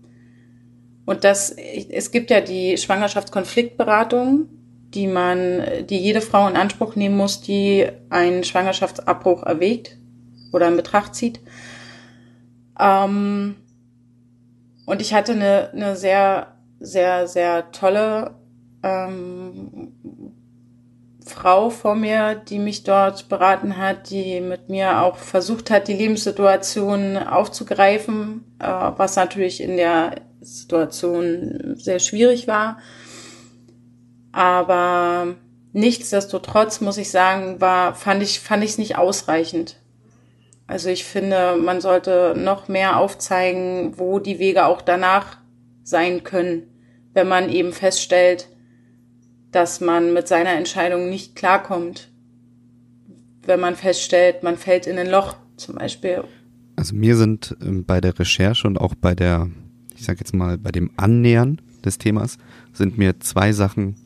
und 1.05 1.23
das, 1.23 1.51
es 1.51 2.11
gibt 2.11 2.31
ja 2.31 2.41
die 2.41 2.77
Schwangerschaftskonfliktberatung, 2.77 4.49
die 4.97 5.07
man, 5.07 5.63
die 5.89 5.99
jede 5.99 6.21
Frau 6.21 6.49
in 6.49 6.57
Anspruch 6.57 6.97
nehmen 6.97 7.17
muss, 7.17 7.43
die 7.43 7.87
einen 8.11 8.43
Schwangerschaftsabbruch 8.43 9.45
erwägt 9.45 9.99
oder 10.53 10.67
in 10.69 10.77
Betracht 10.77 11.15
zieht. 11.15 11.41
Ähm, 12.81 13.57
und 14.87 15.01
ich 15.03 15.13
hatte 15.13 15.33
eine, 15.33 15.71
eine 15.73 15.97
sehr, 15.97 16.57
sehr, 16.81 17.29
sehr 17.29 17.71
tolle 17.73 18.35
ähm, 18.83 19.93
Frau 21.25 21.71
vor 21.71 21.95
mir, 21.95 22.37
die 22.37 22.59
mich 22.59 22.85
dort 22.85 23.29
beraten 23.29 23.77
hat, 23.77 24.11
die 24.11 24.41
mit 24.41 24.69
mir 24.69 25.03
auch 25.03 25.17
versucht 25.17 25.71
hat, 25.71 25.89
die 25.89 25.95
Lebenssituation 25.95 27.19
aufzugreifen, 27.19 28.45
äh, 28.61 28.67
was 28.67 29.17
natürlich 29.17 29.61
in 29.61 29.77
der 29.77 30.15
Situation 30.41 31.75
sehr 31.77 31.99
schwierig 31.99 32.47
war. 32.47 32.79
Aber 34.37 35.35
nichtsdestotrotz 35.73 36.83
muss 36.83 36.99
ich 36.99 37.11
sagen, 37.11 37.59
war, 37.63 37.95
fand 37.95 38.23
ich, 38.23 38.39
fand 38.41 38.63
ich 38.63 38.73
es 38.73 38.79
nicht 38.79 38.99
ausreichend. 38.99 39.81
Also 40.67 40.91
ich 40.91 41.07
finde, 41.07 41.57
man 41.57 41.81
sollte 41.81 42.35
noch 42.37 42.69
mehr 42.69 42.99
aufzeigen, 42.99 43.95
wo 43.97 44.19
die 44.19 44.39
Wege 44.39 44.67
auch 44.67 44.83
danach 44.83 45.39
sein 45.85 46.23
können, 46.23 46.65
wenn 47.15 47.29
man 47.29 47.49
eben 47.49 47.73
feststellt, 47.73 48.49
dass 49.53 49.81
man 49.81 50.13
mit 50.13 50.29
seiner 50.29 50.53
Entscheidung 50.53 51.09
nicht 51.09 51.35
klarkommt. 51.35 52.11
Wenn 53.43 53.61
man 53.61 53.75
feststellt, 53.75 54.43
man 54.43 54.59
fällt 54.59 54.87
in 54.87 54.99
ein 54.99 55.09
Loch 55.09 55.37
zum 55.57 55.77
Beispiel. 55.77 56.25
Also 56.77 56.95
mir 56.95 57.17
sind 57.17 57.57
ähm, 57.63 57.87
bei 57.87 58.03
der 58.03 58.19
Recherche 58.19 58.69
und 58.69 58.79
auch 58.79 58.95
bei 58.95 59.15
der 59.15 59.49
ich 59.95 60.05
sage 60.05 60.19
jetzt 60.19 60.35
mal, 60.35 60.59
bei 60.59 60.73
dem 60.73 60.91
Annähern 60.99 61.63
des 61.85 61.97
Themas 61.97 62.37
sind 62.75 62.99
mir 62.99 63.19
zwei 63.21 63.53
Sachen 63.53 63.97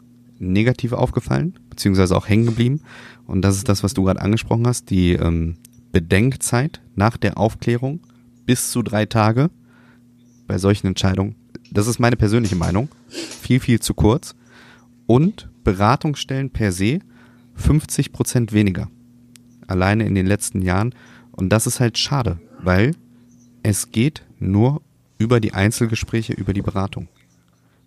negativ 0.40 0.92
aufgefallen, 0.92 1.59
beziehungsweise 1.68 2.16
auch 2.16 2.29
hängen 2.29 2.46
geblieben. 2.46 2.81
Und 3.26 3.42
das 3.42 3.57
ist 3.57 3.68
das, 3.68 3.85
was 3.85 3.94
du 3.94 4.05
gerade 4.05 4.20
angesprochen 4.20 4.66
hast, 4.66 4.90
die 4.90 5.12
ähm, 5.12 5.57
Bedenkzeit 5.92 6.81
nach 6.94 7.16
der 7.16 7.38
Aufklärung 7.38 8.00
bis 8.46 8.70
zu 8.70 8.83
drei 8.83 9.07
Tage 9.07 9.50
bei 10.46 10.59
solchen 10.59 10.88
Entscheidungen. 10.88 11.37
Das 11.70 11.87
ist 11.87 12.00
meine 12.00 12.16
persönliche 12.16 12.57
Meinung. 12.57 12.88
Viel, 13.09 13.61
viel 13.61 13.81
zu 13.81 13.94
kurz. 13.94 14.35
Und 15.07 15.48
Beratungsstellen 15.62 16.50
per 16.50 16.72
se 16.72 17.00
50 17.55 18.12
Prozent 18.12 18.53
weniger. 18.53 18.88
Alleine 19.66 20.07
in 20.07 20.14
den 20.14 20.26
letzten 20.26 20.62
Jahren. 20.62 20.94
Und 21.31 21.50
das 21.50 21.66
ist 21.66 21.79
halt 21.79 21.98
schade, 21.98 22.40
weil 22.61 22.92
es 23.62 23.92
geht 23.92 24.26
nur 24.38 24.83
über 25.18 25.38
die 25.38 25.53
Einzelgespräche, 25.53 26.33
über 26.33 26.53
die 26.53 26.62
Beratung. 26.62 27.09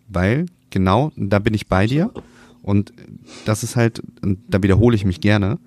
Weil 0.08 0.46
genau, 0.70 1.12
da 1.16 1.40
bin 1.40 1.54
ich 1.54 1.68
bei 1.68 1.88
dir 1.88 2.14
und 2.64 2.94
das 3.46 3.62
ist 3.62 3.76
halt, 3.76 4.02
da 4.48 4.64
wiederhole 4.64 4.96
ich 4.96 5.06
mich 5.06 5.22
gerne 5.22 5.60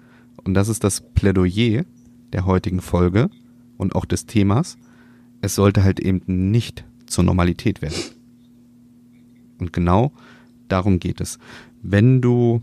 und 0.42 0.54
das 0.54 0.68
ist 0.68 0.82
das 0.82 1.00
Plädoyer 1.00 1.84
der 2.32 2.46
heutigen 2.46 2.80
Folge 2.80 3.30
und 3.76 3.94
auch 3.94 4.06
des 4.06 4.26
Themas. 4.26 4.78
Es 5.42 5.54
sollte 5.54 5.84
halt 5.84 6.00
eben 6.00 6.22
nicht 6.26 6.84
zur 7.06 7.22
Normalität 7.22 7.82
werden. 7.82 7.96
Und 9.58 9.72
genau 9.72 10.12
darum 10.68 10.98
geht 10.98 11.20
es. 11.20 11.38
Wenn 11.82 12.22
du, 12.22 12.62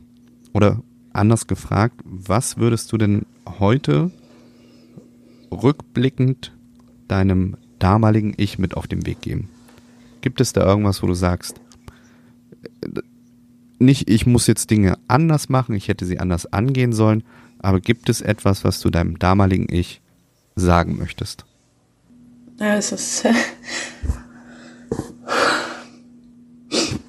oder 0.52 0.82
anders 1.14 1.48
gefragt, 1.48 2.02
was 2.04 2.58
würdest 2.58 2.92
du 2.92 2.98
denn 2.98 3.26
heute 3.60 4.12
rückblickend 5.52 6.54
deinem 7.08 7.56
damaligen 7.78 8.34
Ich 8.38 8.58
mit 8.58 8.76
auf 8.76 8.88
den 8.88 9.06
Weg 9.06 9.22
geben? 9.22 9.50
Gibt 10.22 10.42
es 10.42 10.54
da 10.54 10.66
irgendwas, 10.66 11.04
wo 11.04 11.08
du 11.08 11.14
sagst, 11.14 11.62
nicht, 13.86 14.10
ich 14.10 14.26
muss 14.26 14.48
jetzt 14.48 14.70
Dinge 14.70 14.98
anders 15.08 15.50
machen, 15.50 15.76
ich 15.76 15.88
hätte 15.88 16.06
sie 16.06 16.20
anders 16.20 16.52
angehen 16.52 16.94
sollen, 16.94 17.24
aber 17.60 17.80
gibt 17.80 18.10
es 18.10 18.22
etwas, 18.22 18.64
was 18.64 18.80
du 18.80 18.90
deinem 18.90 19.20
damaligen 19.20 19.68
Ich 19.70 20.02
sagen 20.56 20.98
möchtest? 20.98 21.46
Ja, 22.60 22.76
es 22.76 22.92
ist 22.92 23.26
äh, 23.26 23.34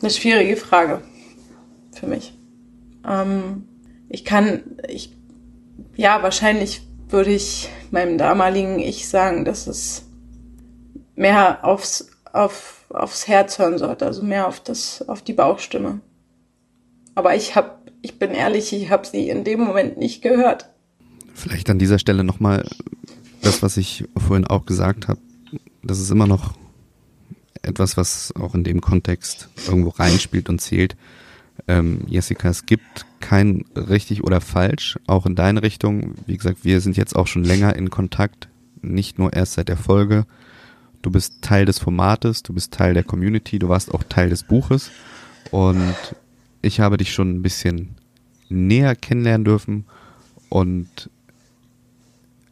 eine 0.01 0.11
schwierige 0.11 0.57
Frage 0.57 1.03
für 1.93 2.07
mich. 2.07 2.35
Ähm, 3.07 3.69
ich 4.09 4.25
kann, 4.25 4.63
ich, 4.89 5.13
ja, 5.97 6.23
wahrscheinlich 6.23 6.83
würde 7.09 7.33
ich 7.33 7.69
meinem 7.91 8.19
damaligen 8.19 8.79
Ich 8.79 9.09
sagen, 9.09 9.45
dass 9.45 9.67
es 9.67 10.05
mehr 11.15 11.65
aufs, 11.65 12.11
auf, 12.33 12.87
aufs 12.91 13.29
Herz 13.29 13.59
hören 13.59 13.79
sollte, 13.79 14.07
also 14.07 14.23
mehr 14.23 14.49
auf 14.49 14.61
das, 14.61 15.07
auf 15.09 15.23
die 15.23 15.33
Bauchstimme. 15.33 16.01
Aber 17.14 17.35
ich 17.35 17.57
hab, 17.57 17.90
ich 18.03 18.18
bin 18.18 18.31
ehrlich, 18.31 18.72
ich 18.72 18.90
habe 18.90 19.07
sie 19.07 19.29
in 19.29 19.44
dem 19.44 19.61
Moment 19.61 19.98
nicht 19.98 20.22
gehört. 20.22 20.68
Vielleicht 21.35 21.70
an 21.70 21.79
dieser 21.79 21.98
Stelle 21.98 22.24
nochmal 22.24 22.64
das, 23.42 23.62
was 23.62 23.77
ich 23.77 24.05
vorhin 24.16 24.46
auch 24.46 24.66
gesagt 24.66 25.09
habe. 25.09 25.20
Das 25.83 26.00
ist 26.00 26.11
immer 26.11 26.27
noch 26.27 26.55
etwas, 27.62 27.96
was 27.96 28.33
auch 28.37 28.55
in 28.55 28.64
dem 28.64 28.81
Kontext 28.81 29.48
irgendwo 29.66 29.90
reinspielt 29.90 30.48
und 30.48 30.61
zählt. 30.61 30.96
Ähm, 31.68 32.03
Jessica, 32.09 32.48
es 32.48 32.66
gibt 32.66 33.07
kein 33.20 33.64
richtig 33.74 34.24
oder 34.24 34.40
falsch, 34.40 34.98
auch 35.07 35.27
in 35.27 35.35
deine 35.35 35.62
Richtung. 35.62 36.14
Wie 36.27 36.37
gesagt, 36.37 36.64
wir 36.64 36.81
sind 36.81 36.96
jetzt 36.96 37.16
auch 37.16 37.27
schon 37.27 37.44
länger 37.44 37.77
in 37.77 37.90
Kontakt, 37.90 38.48
nicht 38.83 39.18
nur 39.18 39.33
erst 39.33 39.55
seit 39.55 39.68
der 39.68 39.77
Folge. 39.77 40.27
Du 41.03 41.11
bist 41.11 41.42
Teil 41.42 41.64
des 41.64 41.79
Formates, 41.79 42.42
du 42.42 42.53
bist 42.53 42.72
Teil 42.72 42.94
der 42.94 43.05
Community, 43.05 43.59
du 43.59 43.68
warst 43.68 43.92
auch 43.92 44.03
Teil 44.03 44.31
des 44.31 44.42
Buches 44.42 44.90
und 45.50 45.94
ich 46.64 46.81
habe 46.81 46.96
dich 46.96 47.12
schon 47.12 47.31
ein 47.31 47.42
bisschen 47.42 47.94
näher 48.48 48.96
kennenlernen 48.96 49.44
dürfen 49.44 49.85
und 50.48 51.11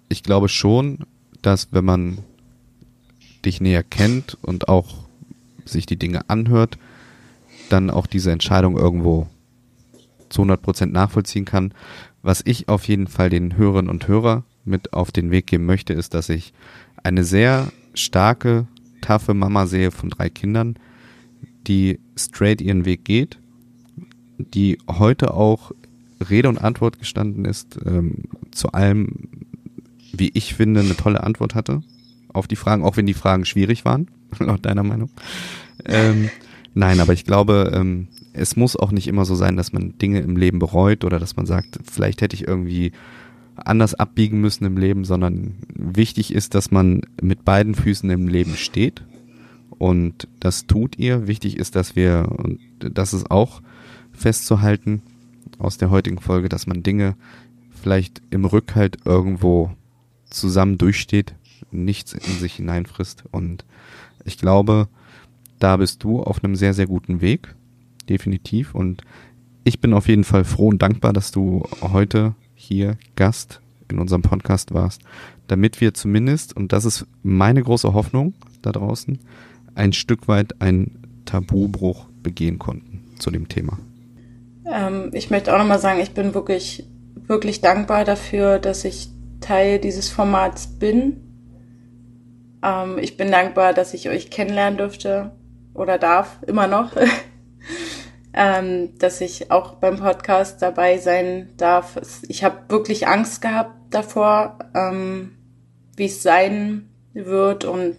ich 0.09 0.23
glaube 0.23 0.49
schon, 0.49 0.99
dass 1.41 1.69
wenn 1.73 1.85
man 1.85 2.19
dich 3.45 3.61
näher 3.61 3.83
kennt 3.83 4.37
und 4.43 4.69
auch 4.69 5.05
sich 5.65 5.87
die 5.87 5.99
Dinge 5.99 6.29
anhört, 6.29 6.79
dann 7.71 7.91
auch 7.91 8.07
diese 8.07 8.31
Entscheidung 8.31 8.77
irgendwo 8.77 9.29
zu 10.29 10.43
100 10.43 10.63
Prozent 10.63 10.93
nachvollziehen 10.93 11.45
kann. 11.45 11.73
Was 12.23 12.43
ich 12.45 12.69
auf 12.69 12.87
jeden 12.89 13.07
Fall 13.07 13.31
den 13.31 13.57
Hörerinnen 13.57 13.91
und 13.91 14.07
Hörer 14.09 14.45
mit 14.65 14.93
auf 14.93 15.11
den 15.11 15.31
Weg 15.31 15.47
geben 15.47 15.67
möchte, 15.67 15.93
ist, 15.93 16.15
dass 16.15 16.29
ich 16.29 16.53
eine 17.03 17.25
sehr 17.25 17.73
starke, 17.95 18.67
taffe 19.01 19.35
Mama 19.35 19.67
sehe 19.67 19.91
von 19.91 20.11
drei 20.11 20.31
Kindern, 20.31 20.77
die 21.67 21.99
straight 22.17 22.61
ihren 22.61 22.85
Weg 22.85 23.05
geht, 23.05 23.39
die 24.51 24.79
heute 24.89 25.35
auch 25.35 25.73
Rede 26.29 26.49
und 26.49 26.59
Antwort 26.59 26.99
gestanden 26.99 27.45
ist, 27.45 27.79
ähm, 27.85 28.25
zu 28.51 28.73
allem, 28.73 29.29
wie 30.13 30.31
ich 30.35 30.55
finde, 30.55 30.81
eine 30.81 30.97
tolle 30.97 31.23
Antwort 31.23 31.55
hatte 31.55 31.83
auf 32.33 32.47
die 32.47 32.57
Fragen, 32.57 32.85
auch 32.85 32.97
wenn 32.97 33.07
die 33.07 33.15
Fragen 33.15 33.45
schwierig 33.45 33.85
waren, 33.85 34.09
laut 34.39 34.65
deiner 34.65 34.83
Meinung. 34.83 35.11
ähm, 35.85 36.31
nein, 36.75 37.01
aber 37.01 37.13
ich 37.13 37.25
glaube, 37.25 37.73
ähm, 37.75 38.09
es 38.33 38.57
muss 38.57 38.77
auch 38.77 38.93
nicht 38.93 39.09
immer 39.09 39.25
so 39.25 39.35
sein, 39.35 39.57
dass 39.57 39.73
man 39.73 39.99
Dinge 39.99 40.21
im 40.21 40.37
Leben 40.37 40.59
bereut 40.59 41.05
oder 41.05 41.19
dass 41.19 41.37
man 41.37 41.47
sagt, 41.47 41.79
vielleicht 41.85 42.23
hätte 42.23 42.35
ich 42.35 42.47
irgendwie 42.49 42.93
anders 43.57 43.95
abbiegen 43.95 44.41
müssen 44.41 44.65
im 44.65 44.79
Leben, 44.79 45.05
sondern 45.05 45.57
wichtig 45.75 46.33
ist, 46.33 46.55
dass 46.55 46.71
man 46.71 47.03
mit 47.21 47.45
beiden 47.45 47.75
Füßen 47.75 48.09
im 48.09 48.29
Leben 48.29 48.57
steht. 48.57 49.05
Und 49.79 50.29
das 50.41 50.67
tut 50.67 50.99
ihr. 50.99 51.27
Wichtig 51.27 51.59
ist, 51.59 51.77
dass 51.77 51.97
wir, 51.97 52.29
und 52.31 52.61
das 52.79 53.13
ist 53.13 53.31
auch 53.31 53.61
festzuhalten 54.23 55.03
aus 55.59 55.79
der 55.79 55.91
heutigen 55.91 56.21
Folge, 56.21 56.49
dass 56.49 56.67
man 56.67 56.83
Dinge 56.83 57.17
vielleicht 57.81 58.23
im 58.31 58.45
Rückhalt 58.45 58.99
irgendwo 59.05 59.73
zusammen 60.31 60.79
durchsteht, 60.79 61.35
nichts 61.71 62.13
in 62.13 62.39
sich 62.39 62.55
hineinfrisst. 62.55 63.25
Und 63.33 63.65
ich 64.25 64.39
glaube, 64.39 64.89
da 65.59 65.77
bist 65.77 66.05
du 66.05 66.23
auf 66.23 66.43
einem 66.43 66.57
sehr, 66.57 66.75
sehr 66.75 66.87
guten 66.87 67.21
Weg. 67.21 67.55
Definitiv. 68.09 68.75
Und 68.75 69.03
ich 69.65 69.81
bin 69.81 69.93
auf 69.93 70.09
jeden 70.09 70.25
Fall 70.25 70.45
froh 70.45 70.69
und 70.69 70.81
dankbar, 70.81 71.13
dass 71.13 71.33
du 71.33 71.65
heute 71.81 72.35
hier 72.55 72.97
Gast 73.17 73.61
in 73.89 73.99
unserem 73.99 74.23
Podcast 74.23 74.73
warst, 74.73 75.03
damit 75.49 75.81
wir 75.81 75.95
zumindest, 75.95 76.57
und 76.57 76.73
das 76.73 76.85
ist 76.85 77.07
meine 77.23 77.63
große 77.63 77.93
Hoffnung 77.93 78.35
da 78.63 78.73
draußen, 78.73 79.19
ein 79.75 79.93
Stück 79.93 80.29
weit 80.29 80.61
einen 80.61 81.23
Tabubruch 81.25 82.07
begehen 82.23 82.59
konnten 82.59 83.05
zu 83.19 83.31
dem 83.31 83.49
Thema. 83.49 83.79
Ähm, 84.73 85.11
ich 85.13 85.31
möchte 85.31 85.53
auch 85.53 85.59
nochmal 85.59 85.79
sagen, 85.79 86.01
ich 86.01 86.15
bin 86.15 86.35
wirklich, 86.35 86.87
wirklich 87.15 87.61
dankbar 87.61 88.05
dafür, 88.05 88.59
dass 88.59 88.85
ich 88.85 89.11
Teil 89.41 89.79
dieses 89.79 90.09
Formats 90.09 90.67
bin. 90.79 91.21
Ähm, 92.63 92.99
ich 92.99 93.17
bin 93.17 93.31
dankbar, 93.31 93.75
dass 93.75 93.93
ich 93.93 94.09
euch 94.09 94.31
kennenlernen 94.31 94.79
durfte 94.79 95.33
oder 95.75 95.99
darf, 95.99 96.39
immer 96.47 96.67
noch. 96.67 96.93
ähm, 98.35 98.99
dass 98.99 99.21
ich 99.21 99.51
auch 99.51 99.75
beim 99.75 99.99
Podcast 99.99 100.63
dabei 100.63 100.97
sein 100.99 101.51
darf. 101.59 102.01
Ich 102.29 102.43
habe 102.43 102.57
wirklich 102.69 103.07
Angst 103.07 103.43
gehabt 103.43 103.75
davor, 103.91 104.59
ähm, 104.75 105.37
wie 105.97 106.07
es 106.07 106.23
sein 106.23 106.89
wird 107.13 107.67
und 107.67 107.97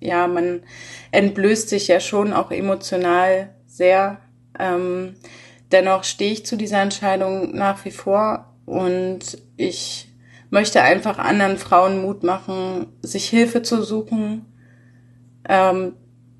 ja, 0.00 0.26
man 0.28 0.62
entblößt 1.10 1.68
sich 1.68 1.88
ja 1.88 2.00
schon 2.00 2.32
auch 2.32 2.50
emotional 2.50 3.50
sehr. 3.66 4.18
Ähm, 4.58 5.16
dennoch 5.72 6.04
stehe 6.04 6.32
ich 6.32 6.46
zu 6.46 6.56
dieser 6.56 6.80
Entscheidung 6.80 7.54
nach 7.54 7.84
wie 7.84 7.90
vor 7.90 8.52
und 8.64 9.38
ich 9.56 10.08
möchte 10.50 10.82
einfach 10.82 11.18
anderen 11.18 11.58
Frauen 11.58 12.02
Mut 12.02 12.22
machen, 12.22 12.86
sich 13.02 13.28
Hilfe 13.28 13.62
zu 13.62 13.82
suchen, 13.82 14.46
ähm, 15.48 15.94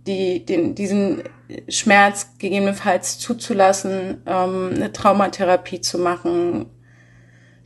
die, 0.07 0.45
den, 0.45 0.75
diesen 0.75 1.23
Schmerz 1.69 2.39
gegebenenfalls 2.39 3.19
zuzulassen, 3.19 4.23
ähm, 4.27 4.73
eine 4.75 4.93
Traumatherapie 4.93 5.81
zu 5.81 5.99
machen, 5.99 6.67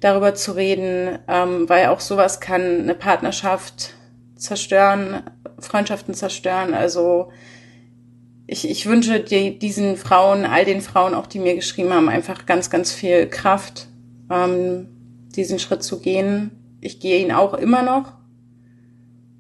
darüber 0.01 0.35
zu 0.35 0.53
reden, 0.53 1.19
ähm, 1.29 1.69
weil 1.69 1.87
auch 1.87 2.01
sowas 2.01 2.41
kann 2.41 2.81
eine 2.81 2.95
Partnerschaft 2.95 3.95
zerstören, 4.37 5.23
Freundschaften 5.59 6.15
zerstören. 6.15 6.73
Also 6.73 7.31
ich, 8.51 8.69
ich 8.69 8.87
wünsche 8.87 9.21
die, 9.21 9.57
diesen 9.61 9.97
Frauen, 9.97 10.45
all 10.45 10.65
den 10.65 10.81
Frauen, 10.81 11.15
auch 11.15 11.29
die 11.29 11.39
mir 11.39 11.55
geschrieben 11.55 11.93
haben, 11.93 12.09
einfach 12.09 12.47
ganz, 12.47 12.69
ganz 12.69 12.93
viel 12.93 13.29
Kraft, 13.29 13.87
ähm, 14.29 14.89
diesen 15.37 15.61
Schritt 15.61 15.85
zu 15.85 16.01
gehen. 16.01 16.51
Ich 16.81 16.99
gehe 16.99 17.25
ihn 17.25 17.31
auch 17.31 17.55
immer 17.55 17.85
noch. 17.85 18.13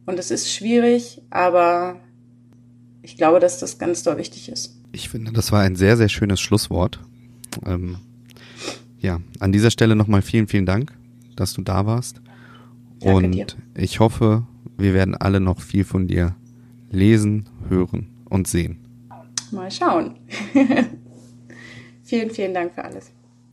Und 0.06 0.20
es 0.20 0.30
ist 0.30 0.52
schwierig, 0.52 1.22
aber 1.28 1.98
ich 3.02 3.16
glaube, 3.16 3.40
dass 3.40 3.58
das 3.58 3.78
ganz 3.78 4.04
doll 4.04 4.16
wichtig 4.16 4.48
ist. 4.48 4.80
Ich 4.92 5.08
finde, 5.08 5.32
das 5.32 5.50
war 5.50 5.60
ein 5.60 5.74
sehr, 5.74 5.96
sehr 5.96 6.08
schönes 6.08 6.38
Schlusswort. 6.38 7.00
Ähm, 7.66 7.96
ja, 9.00 9.20
an 9.40 9.50
dieser 9.50 9.72
Stelle 9.72 9.96
nochmal 9.96 10.22
vielen, 10.22 10.46
vielen 10.46 10.66
Dank, 10.66 10.92
dass 11.34 11.52
du 11.52 11.62
da 11.62 11.84
warst. 11.84 12.20
Danke 13.00 13.26
Und 13.26 13.32
dir. 13.32 13.46
ich 13.74 13.98
hoffe, 13.98 14.46
wir 14.78 14.94
werden 14.94 15.16
alle 15.16 15.40
noch 15.40 15.60
viel 15.60 15.82
von 15.82 16.06
dir 16.06 16.36
lesen, 16.92 17.48
hören 17.68 18.06
und 18.26 18.46
sehen. 18.46 18.86
Mal 19.52 19.70
schauen. 19.70 20.18
vielen, 22.04 22.30
vielen 22.30 22.54
Dank 22.54 22.74
für 22.74 22.84
alles. 22.84 23.12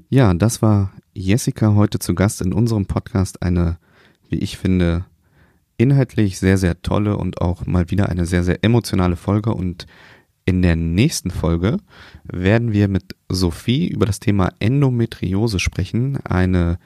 Ja, 0.10 0.34
das 0.34 0.62
war 0.62 0.94
Jessica 1.14 1.76
heute 1.76 2.00
zu 2.00 2.16
Gast 2.16 2.42
in 2.42 2.54
unserem 2.54 2.86
Podcast. 2.86 3.42
Eine, 3.42 3.78
wie 4.30 4.38
ich 4.38 4.58
finde, 4.58 5.06
inhaltlich 5.78 6.40
sehr, 6.40 6.58
sehr 6.58 6.82
tolle 6.82 7.18
und 7.18 7.42
auch 7.42 7.66
mal 7.66 7.90
wieder 7.92 8.10
eine 8.10 8.26
sehr, 8.26 8.44
sehr 8.44 8.64
emotionale 8.64 9.16
Folge. 9.16 9.54
Und 9.54 9.86
in 10.46 10.62
der 10.62 10.76
nächsten 10.76 11.30
Folge 11.30 11.78
werden 12.24 12.72
wir 12.72 12.88
mit 12.88 13.16
Sophie 13.30 13.88
über 13.88 14.06
das 14.06 14.20
Thema 14.20 14.54
Endometriose 14.60 15.60
sprechen. 15.60 16.20
Eine 16.26 16.80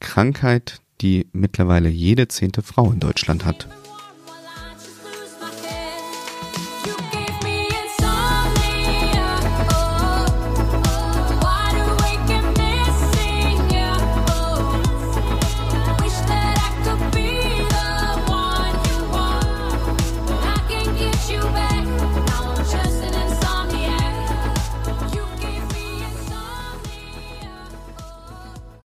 Krankheit, 0.00 0.80
die 1.00 1.26
mittlerweile 1.32 1.88
jede 1.88 2.28
zehnte 2.28 2.62
Frau 2.62 2.90
in 2.90 3.00
Deutschland 3.00 3.44
hat. 3.44 3.68